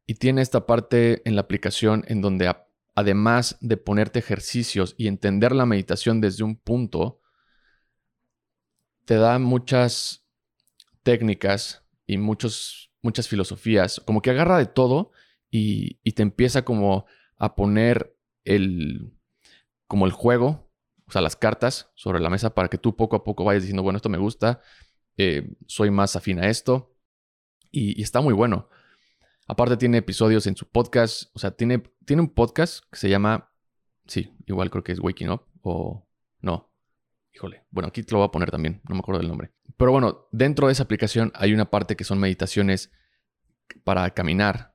Y 0.06 0.14
tiene 0.14 0.42
esta 0.42 0.66
parte 0.66 1.22
en 1.24 1.36
la 1.36 1.42
aplicación 1.42 2.04
en 2.08 2.20
donde 2.20 2.52
además 2.94 3.56
de 3.60 3.76
ponerte 3.76 4.18
ejercicios 4.18 4.94
y 4.98 5.08
entender 5.08 5.52
la 5.52 5.66
meditación 5.66 6.20
desde 6.20 6.44
un 6.44 6.56
punto, 6.56 7.20
te 9.04 9.16
da 9.16 9.38
muchas 9.38 10.26
técnicas 11.02 11.84
y 12.06 12.18
muchos, 12.18 12.92
muchas 13.02 13.28
filosofías, 13.28 14.00
como 14.04 14.22
que 14.22 14.30
agarra 14.30 14.58
de 14.58 14.66
todo 14.66 15.12
y, 15.50 16.00
te 16.12 16.22
empieza 16.22 16.64
como 16.64 17.06
a 17.36 17.54
poner 17.54 18.16
el, 18.44 19.12
como 19.86 20.06
el 20.06 20.12
juego, 20.12 20.71
o 21.12 21.18
sea, 21.20 21.20
las 21.20 21.36
cartas 21.36 21.90
sobre 21.94 22.20
la 22.20 22.30
mesa 22.30 22.54
para 22.54 22.68
que 22.68 22.78
tú 22.78 22.96
poco 22.96 23.16
a 23.16 23.22
poco 23.22 23.44
vayas 23.44 23.64
diciendo, 23.64 23.82
bueno, 23.82 23.98
esto 23.98 24.08
me 24.08 24.16
gusta, 24.16 24.62
eh, 25.18 25.46
soy 25.66 25.90
más 25.90 26.16
afín 26.16 26.38
a 26.38 26.48
esto 26.48 26.96
y, 27.70 28.00
está 28.00 28.22
muy 28.22 28.32
bueno. 28.32 28.70
Aparte 29.46 29.76
tiene 29.76 29.98
episodios 29.98 30.46
en 30.46 30.56
su 30.56 30.70
podcast, 30.70 31.24
o 31.34 31.38
sea, 31.38 31.50
tiene, 31.50 31.82
tiene 32.06 32.22
un 32.22 32.30
podcast 32.30 32.84
que 32.90 32.96
se 32.96 33.10
llama, 33.10 33.52
sí, 34.06 34.32
igual 34.46 34.70
creo 34.70 34.82
que 34.82 34.92
es 34.92 35.00
Waking 35.00 35.28
Up 35.28 35.42
o 35.60 36.08
no, 36.40 36.72
Híjole, 37.34 37.64
bueno, 37.70 37.88
aquí 37.88 38.02
te 38.02 38.12
lo 38.12 38.18
voy 38.20 38.28
a 38.28 38.30
poner 38.30 38.50
también, 38.50 38.80
no 38.88 38.94
me 38.94 39.00
acuerdo 39.00 39.18
del 39.20 39.28
nombre. 39.28 39.52
Pero 39.76 39.92
bueno, 39.92 40.28
dentro 40.32 40.68
de 40.68 40.72
esa 40.72 40.84
aplicación 40.84 41.30
hay 41.34 41.52
una 41.52 41.70
parte 41.70 41.94
que 41.94 42.04
son 42.04 42.20
meditaciones 42.20 42.90
para 43.84 44.08
caminar 44.14 44.74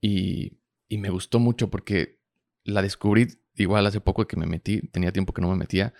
y, 0.00 0.58
y 0.88 0.98
me 0.98 1.10
gustó 1.10 1.38
mucho 1.38 1.70
porque 1.70 2.20
la 2.64 2.82
descubrí 2.82 3.39
igual 3.54 3.86
hace 3.86 4.00
poco 4.00 4.26
que 4.26 4.36
me 4.36 4.46
metí, 4.46 4.80
tenía 4.88 5.12
tiempo 5.12 5.32
que 5.32 5.42
no 5.42 5.50
me 5.50 5.56
metía, 5.56 5.94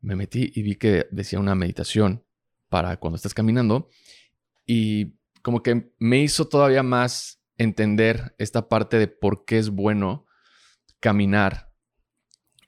me 0.00 0.16
metí 0.16 0.52
y 0.54 0.62
vi 0.62 0.76
que 0.76 1.06
decía 1.10 1.38
una 1.38 1.54
meditación 1.54 2.24
para 2.68 2.96
cuando 2.98 3.16
estás 3.16 3.34
caminando 3.34 3.88
y 4.66 5.14
como 5.42 5.62
que 5.62 5.92
me 5.98 6.20
hizo 6.20 6.48
todavía 6.48 6.82
más 6.82 7.42
entender 7.58 8.34
esta 8.38 8.68
parte 8.68 8.98
de 8.98 9.08
por 9.08 9.44
qué 9.44 9.58
es 9.58 9.70
bueno 9.70 10.26
caminar 11.00 11.72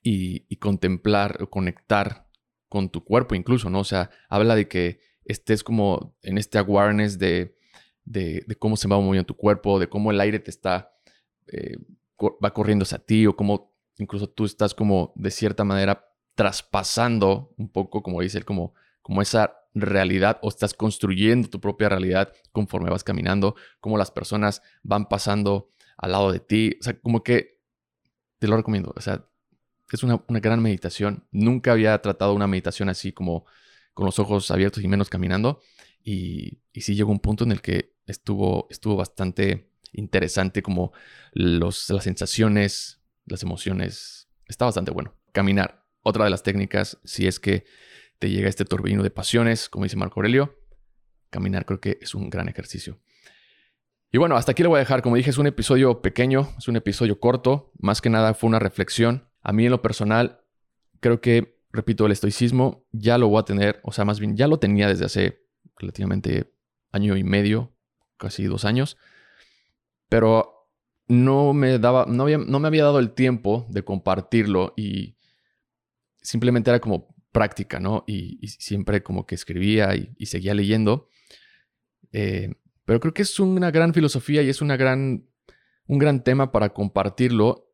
y, 0.03 0.57
contemplar 0.57 1.43
o 1.43 1.51
conectar 1.51 2.29
con 2.69 2.91
tu 2.91 3.05
cuerpo 3.05 3.35
incluso, 3.35 3.71
¿no? 3.71 3.81
O 3.81 3.85
sea, 3.85 4.11
habla 4.29 4.55
de 4.55 4.69
que 4.69 5.01
estés 5.25 5.65
como 5.65 6.17
en 6.23 6.39
este 6.39 6.59
awareness 6.59 7.19
de, 7.19 7.57
de, 8.05 8.45
cómo 8.59 8.77
se 8.77 8.89
va 8.89 9.01
moviendo 9.01 9.27
tu 9.27 9.37
cuerpo, 9.37 9.79
de 9.79 9.89
cómo 9.89 10.11
el 10.11 10.21
aire 10.21 10.39
te 10.39 10.51
está, 10.51 10.93
eh, 11.47 11.77
va 12.23 12.53
corriendo 12.53 12.83
hacia 12.83 12.99
ti 12.99 13.27
o 13.27 13.37
cómo 13.37 13.74
incluso 13.99 14.29
tú 14.29 14.45
estás 14.45 14.75
como 14.75 15.13
de 15.17 15.31
cierta 15.31 15.65
manera 15.65 16.09
traspasando 16.35 17.55
un 17.57 17.69
poco, 17.71 18.03
como 18.03 18.21
dice 18.21 18.39
él, 18.39 18.45
como, 18.45 18.75
como 19.03 19.23
esa 19.23 19.57
realidad 19.75 20.39
o 20.43 20.49
estás 20.49 20.75
construyendo 20.75 21.49
tu 21.49 21.61
propia 21.61 21.89
realidad 21.89 22.33
conforme 22.53 22.91
vas 22.91 23.05
caminando, 23.05 23.55
cómo 23.81 23.99
las 23.99 24.11
personas 24.11 24.63
van 24.83 25.09
pasando 25.09 25.69
al 25.97 26.13
lado 26.13 26.33
de 26.33 26.41
ti, 26.41 26.77
o 26.81 26.83
sea, 26.83 26.99
como 27.01 27.23
que 27.23 27.61
te 28.39 28.49
lo 28.49 28.57
recomiendo, 28.57 28.93
o 28.97 29.01
sea, 29.01 29.25
es 29.95 30.03
una, 30.03 30.23
gran 30.41 30.61
meditación. 30.61 31.27
Nunca 31.31 31.73
había 31.73 32.01
tratado 32.03 32.35
una 32.35 32.47
meditación 32.47 32.89
así 32.89 33.13
como 33.13 33.47
con 33.93 34.07
los 34.07 34.19
ojos 34.19 34.51
abiertos 34.51 34.83
y 34.83 34.89
menos 34.89 35.09
caminando. 35.09 35.61
Y, 36.03 36.59
y 36.73 36.83
sí 36.83 36.95
llegó 36.95 37.13
un 37.13 37.21
punto 37.21 37.45
en 37.45 37.53
el 37.53 37.63
que 37.63 37.95
estuvo, 38.07 38.67
estuvo 38.71 38.97
bastante 38.97 39.71
interesante 39.93 40.63
como 40.63 40.93
los, 41.33 41.89
las 41.91 42.05
sensaciones, 42.05 43.01
las 43.27 43.43
emociones. 43.43 44.29
Está 44.47 44.65
bastante 44.65 44.91
bueno. 44.91 45.15
Caminar. 45.33 45.85
Otra 46.03 46.25
de 46.25 46.31
las 46.31 46.43
técnicas, 46.43 46.99
si 47.05 47.27
es 47.27 47.41
que 47.41 47.65
te 48.19 48.31
llega 48.31 48.49
este 48.49 48.65
torbellino 48.65 49.03
de 49.03 49.11
pasiones, 49.11 49.69
como 49.69 49.85
dice 49.85 49.97
Marco 49.97 50.21
Aurelio, 50.21 50.59
caminar 51.31 51.65
creo 51.65 51.81
que 51.81 51.99
es 52.01 52.15
un 52.15 52.31
gran 52.31 52.49
ejercicio. 52.49 53.01
Y 54.13 54.19
bueno, 54.19 54.37
hasta 54.37 54.53
aquí 54.53 54.63
lo 54.63 54.69
voy 54.69 54.77
a 54.77 54.81
dejar. 54.81 55.03
Como 55.03 55.17
dije, 55.17 55.31
es 55.31 55.39
un 55.39 55.47
episodio 55.47 56.01
pequeño, 56.03 56.49
es 56.59 56.69
un 56.69 56.77
episodio 56.77 57.19
corto. 57.19 57.73
Más 57.79 58.01
que 58.01 58.11
nada 58.11 58.35
fue 58.35 58.49
una 58.49 58.59
reflexión 58.59 59.29
a 59.45 59.53
mí 59.53 59.67
en 59.67 59.71
lo 59.71 59.83
personal, 59.83 60.41
creo 61.01 61.21
que, 61.21 61.61
repito, 61.71 62.07
el 62.07 62.13
estoicismo 62.13 62.87
ya 62.93 63.19
lo 63.19 63.29
voy 63.29 63.41
a 63.41 63.45
tener, 63.45 63.79
o 63.85 63.93
sea, 63.93 64.07
más 64.07 64.19
bien 64.19 64.37
ya 64.37 64.49
lo 64.49 64.59
tenía 64.59 64.89
desde 64.89 65.05
hace 65.05 65.47
relativamente 65.77 66.51
año 66.91 67.15
y 67.17 67.23
medio, 67.23 67.77
casi 68.17 68.45
dos 68.45 68.65
años, 68.65 68.97
pero 70.09 70.54
no 71.07 71.53
me 71.53 71.79
daba, 71.79 72.07
no, 72.07 72.27
no 72.27 72.61
me 72.61 72.69
había 72.69 72.85
dado 72.85 72.99
el 72.99 73.13
tiempo 73.13 73.67
de 73.69 73.85
compartirlo 73.85 74.73
y 74.77 75.17
simplemente 76.23 76.71
era 76.71 76.81
como 76.81 77.15
práctica, 77.33 77.81
¿no? 77.81 78.05
Y, 78.07 78.47
siempre 78.49 79.03
como 79.03 79.27
que 79.27 79.35
escribía 79.35 79.95
y, 79.95 80.27
seguía 80.27 80.55
leyendo. 80.55 81.09
Eh, 82.13 82.55
pero 82.85 83.01
creo 83.01 83.13
que 83.13 83.23
es 83.23 83.39
una 83.41 83.71
gran 83.71 83.93
filosofía 83.93 84.43
y 84.43 84.49
es 84.49 84.63
una 84.63 84.77
gran, 84.77 85.27
un 85.87 85.99
gran 85.99 86.23
tema 86.23 86.53
para 86.53 86.71
compartirlo 86.71 87.73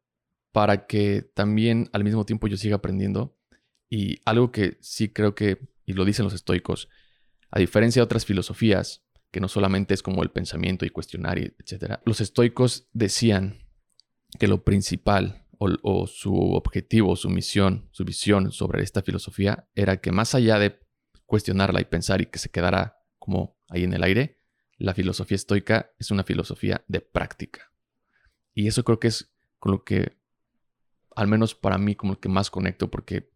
para 0.52 0.86
que 0.86 1.22
también 1.34 1.88
al 1.92 2.04
mismo 2.04 2.24
tiempo 2.24 2.48
yo 2.48 2.56
siga 2.56 2.76
aprendiendo. 2.76 3.36
Y 3.88 4.20
algo 4.24 4.50
que 4.50 4.78
sí 4.80 5.10
creo 5.10 5.34
que, 5.34 5.58
y 5.84 5.92
lo 5.92 6.04
dicen 6.04 6.24
los 6.24 6.34
estoicos, 6.34 6.88
a 7.50 7.58
diferencia 7.58 8.00
de 8.00 8.04
otras 8.04 8.24
filosofías, 8.24 9.04
que 9.30 9.40
no 9.40 9.48
solamente 9.48 9.94
es 9.94 10.02
como 10.02 10.22
el 10.22 10.30
pensamiento 10.30 10.84
y 10.84 10.90
cuestionar, 10.90 11.38
etc., 11.38 12.00
los 12.04 12.20
estoicos 12.20 12.88
decían 12.92 13.66
que 14.38 14.48
lo 14.48 14.64
principal 14.64 15.46
o, 15.58 16.06
su 16.06 16.34
objetivo, 16.34 17.16
su 17.16 17.28
misión, 17.28 17.88
su 17.92 18.04
visión 18.04 18.50
sobre 18.50 18.82
esta 18.82 19.02
filosofía 19.02 19.68
era 19.74 20.00
que 20.00 20.10
más 20.10 20.34
allá 20.34 20.58
de 20.58 20.80
cuestionarla 21.26 21.80
y 21.80 21.84
pensar 21.84 22.22
y 22.22 22.26
que 22.26 22.38
se 22.38 22.48
quedara 22.48 22.98
como 23.18 23.58
ahí 23.68 23.84
en 23.84 23.92
el 23.92 24.02
aire, 24.02 24.38
la 24.78 24.94
filosofía 24.94 25.36
estoica 25.36 25.92
es 25.98 26.10
una 26.10 26.24
filosofía 26.24 26.82
de 26.88 27.02
práctica. 27.02 27.72
Y 28.54 28.68
eso 28.68 28.84
creo 28.84 28.98
que 28.98 29.08
es 29.08 29.30
con 29.58 29.72
lo 29.72 29.84
que 29.84 30.16
al 31.14 31.28
menos 31.28 31.54
para 31.54 31.76
mí, 31.76 31.94
como 31.94 32.14
el 32.14 32.18
que 32.18 32.30
más 32.30 32.50
conecto, 32.50 32.90
porque 32.90 33.30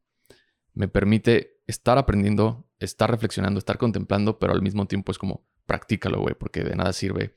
me 0.72 0.88
permite 0.88 1.60
estar 1.66 1.98
aprendiendo, 1.98 2.66
estar 2.78 3.10
reflexionando, 3.10 3.58
estar 3.58 3.76
contemplando, 3.76 4.38
pero 4.38 4.54
al 4.54 4.62
mismo 4.62 4.86
tiempo 4.86 5.12
es 5.12 5.18
como, 5.18 5.46
practícalo, 5.66 6.20
güey, 6.20 6.34
porque 6.34 6.62
de 6.62 6.76
nada 6.76 6.92
sirve 6.92 7.34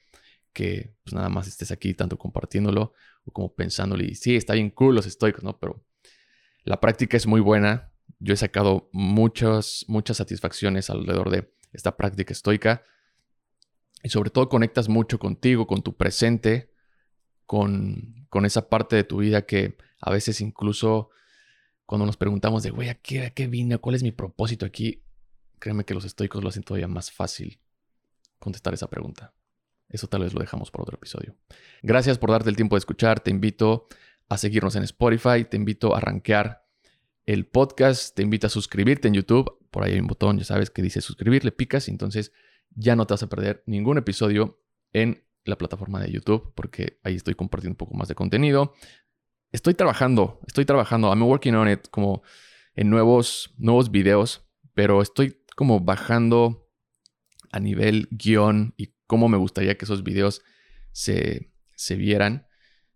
que 0.54 0.96
pues 1.04 1.14
nada 1.14 1.30
más 1.30 1.48
estés 1.48 1.72
aquí 1.72 1.94
tanto 1.94 2.18
compartiéndolo 2.18 2.94
o 3.26 3.32
como 3.32 3.54
pensándolo 3.54 4.04
y 4.04 4.16
sí, 4.16 4.36
está 4.36 4.54
bien 4.54 4.72
cool 4.72 4.96
los 4.96 5.06
estoicos, 5.06 5.44
¿no? 5.44 5.60
Pero 5.60 5.86
la 6.64 6.80
práctica 6.80 7.16
es 7.16 7.28
muy 7.28 7.42
buena. 7.42 7.92
Yo 8.20 8.34
he 8.34 8.38
sacado 8.38 8.90
muchas, 8.92 9.86
muchas 9.88 10.18
satisfacciones 10.18 10.90
alrededor 10.90 11.30
de 11.30 11.54
esta 11.74 11.96
práctica 11.96 12.34
estoica 12.34 12.84
y 14.02 14.10
sobre 14.10 14.32
todo 14.32 14.50
conectas 14.50 14.90
mucho 14.90 15.20
contigo, 15.20 15.68
con 15.68 15.84
tu 15.84 15.96
presente, 15.96 16.72
con, 17.46 18.26
con 18.30 18.46
esa 18.46 18.70
parte 18.70 18.96
de 18.96 19.04
tu 19.04 19.18
vida 19.18 19.46
que 19.46 19.78
a 20.02 20.12
veces 20.12 20.42
incluso 20.42 21.12
cuando 21.86 22.06
nos 22.06 22.18
preguntamos 22.18 22.64
de, 22.64 22.72
güey, 22.72 22.90
¿a 22.90 22.96
qué, 22.96 23.28
¿a 23.28 23.30
qué 23.30 23.48
vine? 23.48 23.78
¿Cuál 23.78 23.96
es 23.96 24.04
mi 24.04 24.12
propósito 24.12 24.66
aquí? 24.66 25.04
Créeme 25.60 25.86
que 25.86 25.94
los 25.94 26.04
estoicos 26.04 26.44
lo 26.44 26.50
hacen 26.50 26.64
todavía 26.64 26.88
más 26.88 27.12
fácil 27.12 27.60
contestar 28.40 28.74
esa 28.74 28.88
pregunta. 28.88 29.34
Eso 29.90 30.08
tal 30.08 30.24
vez 30.24 30.34
lo 30.34 30.42
dejamos 30.42 30.72
para 30.72 30.84
otro 30.84 30.98
episodio. 30.98 31.36
Gracias 31.82 32.18
por 32.18 32.32
darte 32.32 32.50
el 32.50 32.56
tiempo 32.56 32.76
de 32.76 32.80
escuchar. 32.80 33.20
Te 33.20 33.32
invito 33.32 33.88
a 34.30 34.38
seguirnos 34.38 34.76
en 34.76 34.84
Spotify. 34.84 35.46
Te 35.50 35.56
invito 35.56 35.96
a 35.96 36.00
rankear 36.00 36.66
el 37.26 37.46
podcast. 37.46 38.16
Te 38.16 38.22
invito 38.22 38.48
a 38.48 38.50
suscribirte 38.50 39.08
en 39.08 39.14
YouTube. 39.14 39.58
Por 39.72 39.84
ahí 39.84 39.94
hay 39.94 40.00
un 40.00 40.08
botón, 40.08 40.38
ya 40.38 40.46
sabes, 40.46 40.70
que 40.70 40.82
dice 40.82 41.02
suscribir. 41.02 41.46
Le 41.46 41.52
picas 41.52 41.88
y 41.88 41.92
entonces 41.92 42.34
ya 42.72 42.96
no 42.96 43.08
te 43.08 43.14
vas 43.14 43.24
a 43.24 43.30
perder 43.30 43.64
ningún 43.66 43.98
episodio 43.98 44.62
en 44.94 45.24
la 45.46 45.58
plataforma 45.58 46.02
de 46.02 46.12
YouTube 46.12 46.54
porque 46.56 47.00
ahí 47.04 47.16
estoy 47.16 47.36
compartiendo 47.36 47.74
un 47.74 47.78
poco 47.78 47.96
más 47.96 48.08
de 48.08 48.16
contenido. 48.16 48.74
Estoy 49.52 49.74
trabajando, 49.74 50.42
estoy 50.46 50.66
trabajando, 50.66 51.08
I'm 51.08 51.24
working 51.24 51.56
on 51.56 51.70
it 51.70 51.88
como 51.90 52.22
en 52.76 52.90
nuevos, 52.90 53.54
nuevos 53.58 53.90
videos, 53.90 54.46
pero 54.74 55.02
estoy 55.02 55.42
como 55.56 55.80
bajando 55.80 56.67
a 57.52 57.60
nivel 57.60 58.08
guion 58.12 58.74
y 58.78 58.94
cómo 59.06 59.30
me 59.30 59.38
gustaría 59.38 59.78
que 59.78 59.86
esos 59.86 60.04
videos 60.04 60.42
se, 60.92 61.52
se 61.76 61.96
vieran 61.96 62.48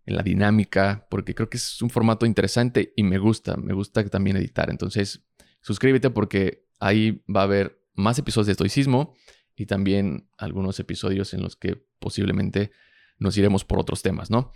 en 0.04 0.16
la 0.16 0.22
dinámica, 0.22 1.06
porque 1.10 1.34
creo 1.34 1.48
que 1.48 1.56
es 1.56 1.80
un 1.80 1.90
formato 1.90 2.26
interesante 2.26 2.92
y 2.96 3.04
me 3.04 3.18
gusta, 3.18 3.56
me 3.56 3.72
gusta 3.72 4.04
también 4.08 4.36
editar. 4.36 4.70
Entonces, 4.70 5.24
suscríbete 5.60 6.10
porque 6.10 6.66
ahí 6.80 7.22
va 7.34 7.40
a 7.40 7.44
haber 7.44 7.80
más 7.94 8.18
episodios 8.18 8.46
de 8.46 8.52
estoicismo 8.52 9.14
y 9.54 9.66
también 9.66 10.28
algunos 10.38 10.80
episodios 10.80 11.34
en 11.34 11.42
los 11.42 11.56
que 11.56 11.86
posiblemente 11.98 12.72
nos 13.18 13.36
iremos 13.36 13.64
por 13.64 13.78
otros 13.78 14.02
temas, 14.02 14.30
¿no? 14.30 14.52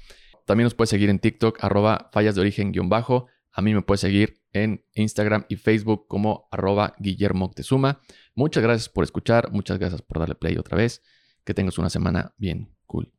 También 0.47 0.65
nos 0.65 0.75
puedes 0.75 0.91
seguir 0.91 1.11
en 1.11 1.19
TikTok, 1.19 1.63
arroba 1.63 2.11
fallas 2.13 2.35
de 2.35 2.41
origen 2.41 2.73
guion 2.73 2.89
bajo. 2.89 3.27
A 3.53 3.63
mí 3.63 3.75
me 3.75 3.83
puedes 3.83 4.01
seguir 4.01 4.43
en 4.53 4.85
Instagram 4.95 5.45
y 5.49 5.57
Facebook 5.57 6.07
como 6.09 6.49
arroba 6.51 6.95
Guillermo 6.99 7.47
Octezuma. 7.47 8.01
Muchas 8.37 8.63
gracias 8.63 8.89
por 8.91 9.03
escuchar, 9.03 9.51
muchas 9.51 9.79
gracias 9.79 10.03
por 10.03 10.19
darle 10.19 10.35
play 10.35 10.57
otra 10.59 10.77
vez. 10.77 11.03
Que 11.45 11.55
tengas 11.55 11.79
una 11.79 11.91
semana 11.91 12.35
bien 12.37 12.77
cool. 12.87 13.16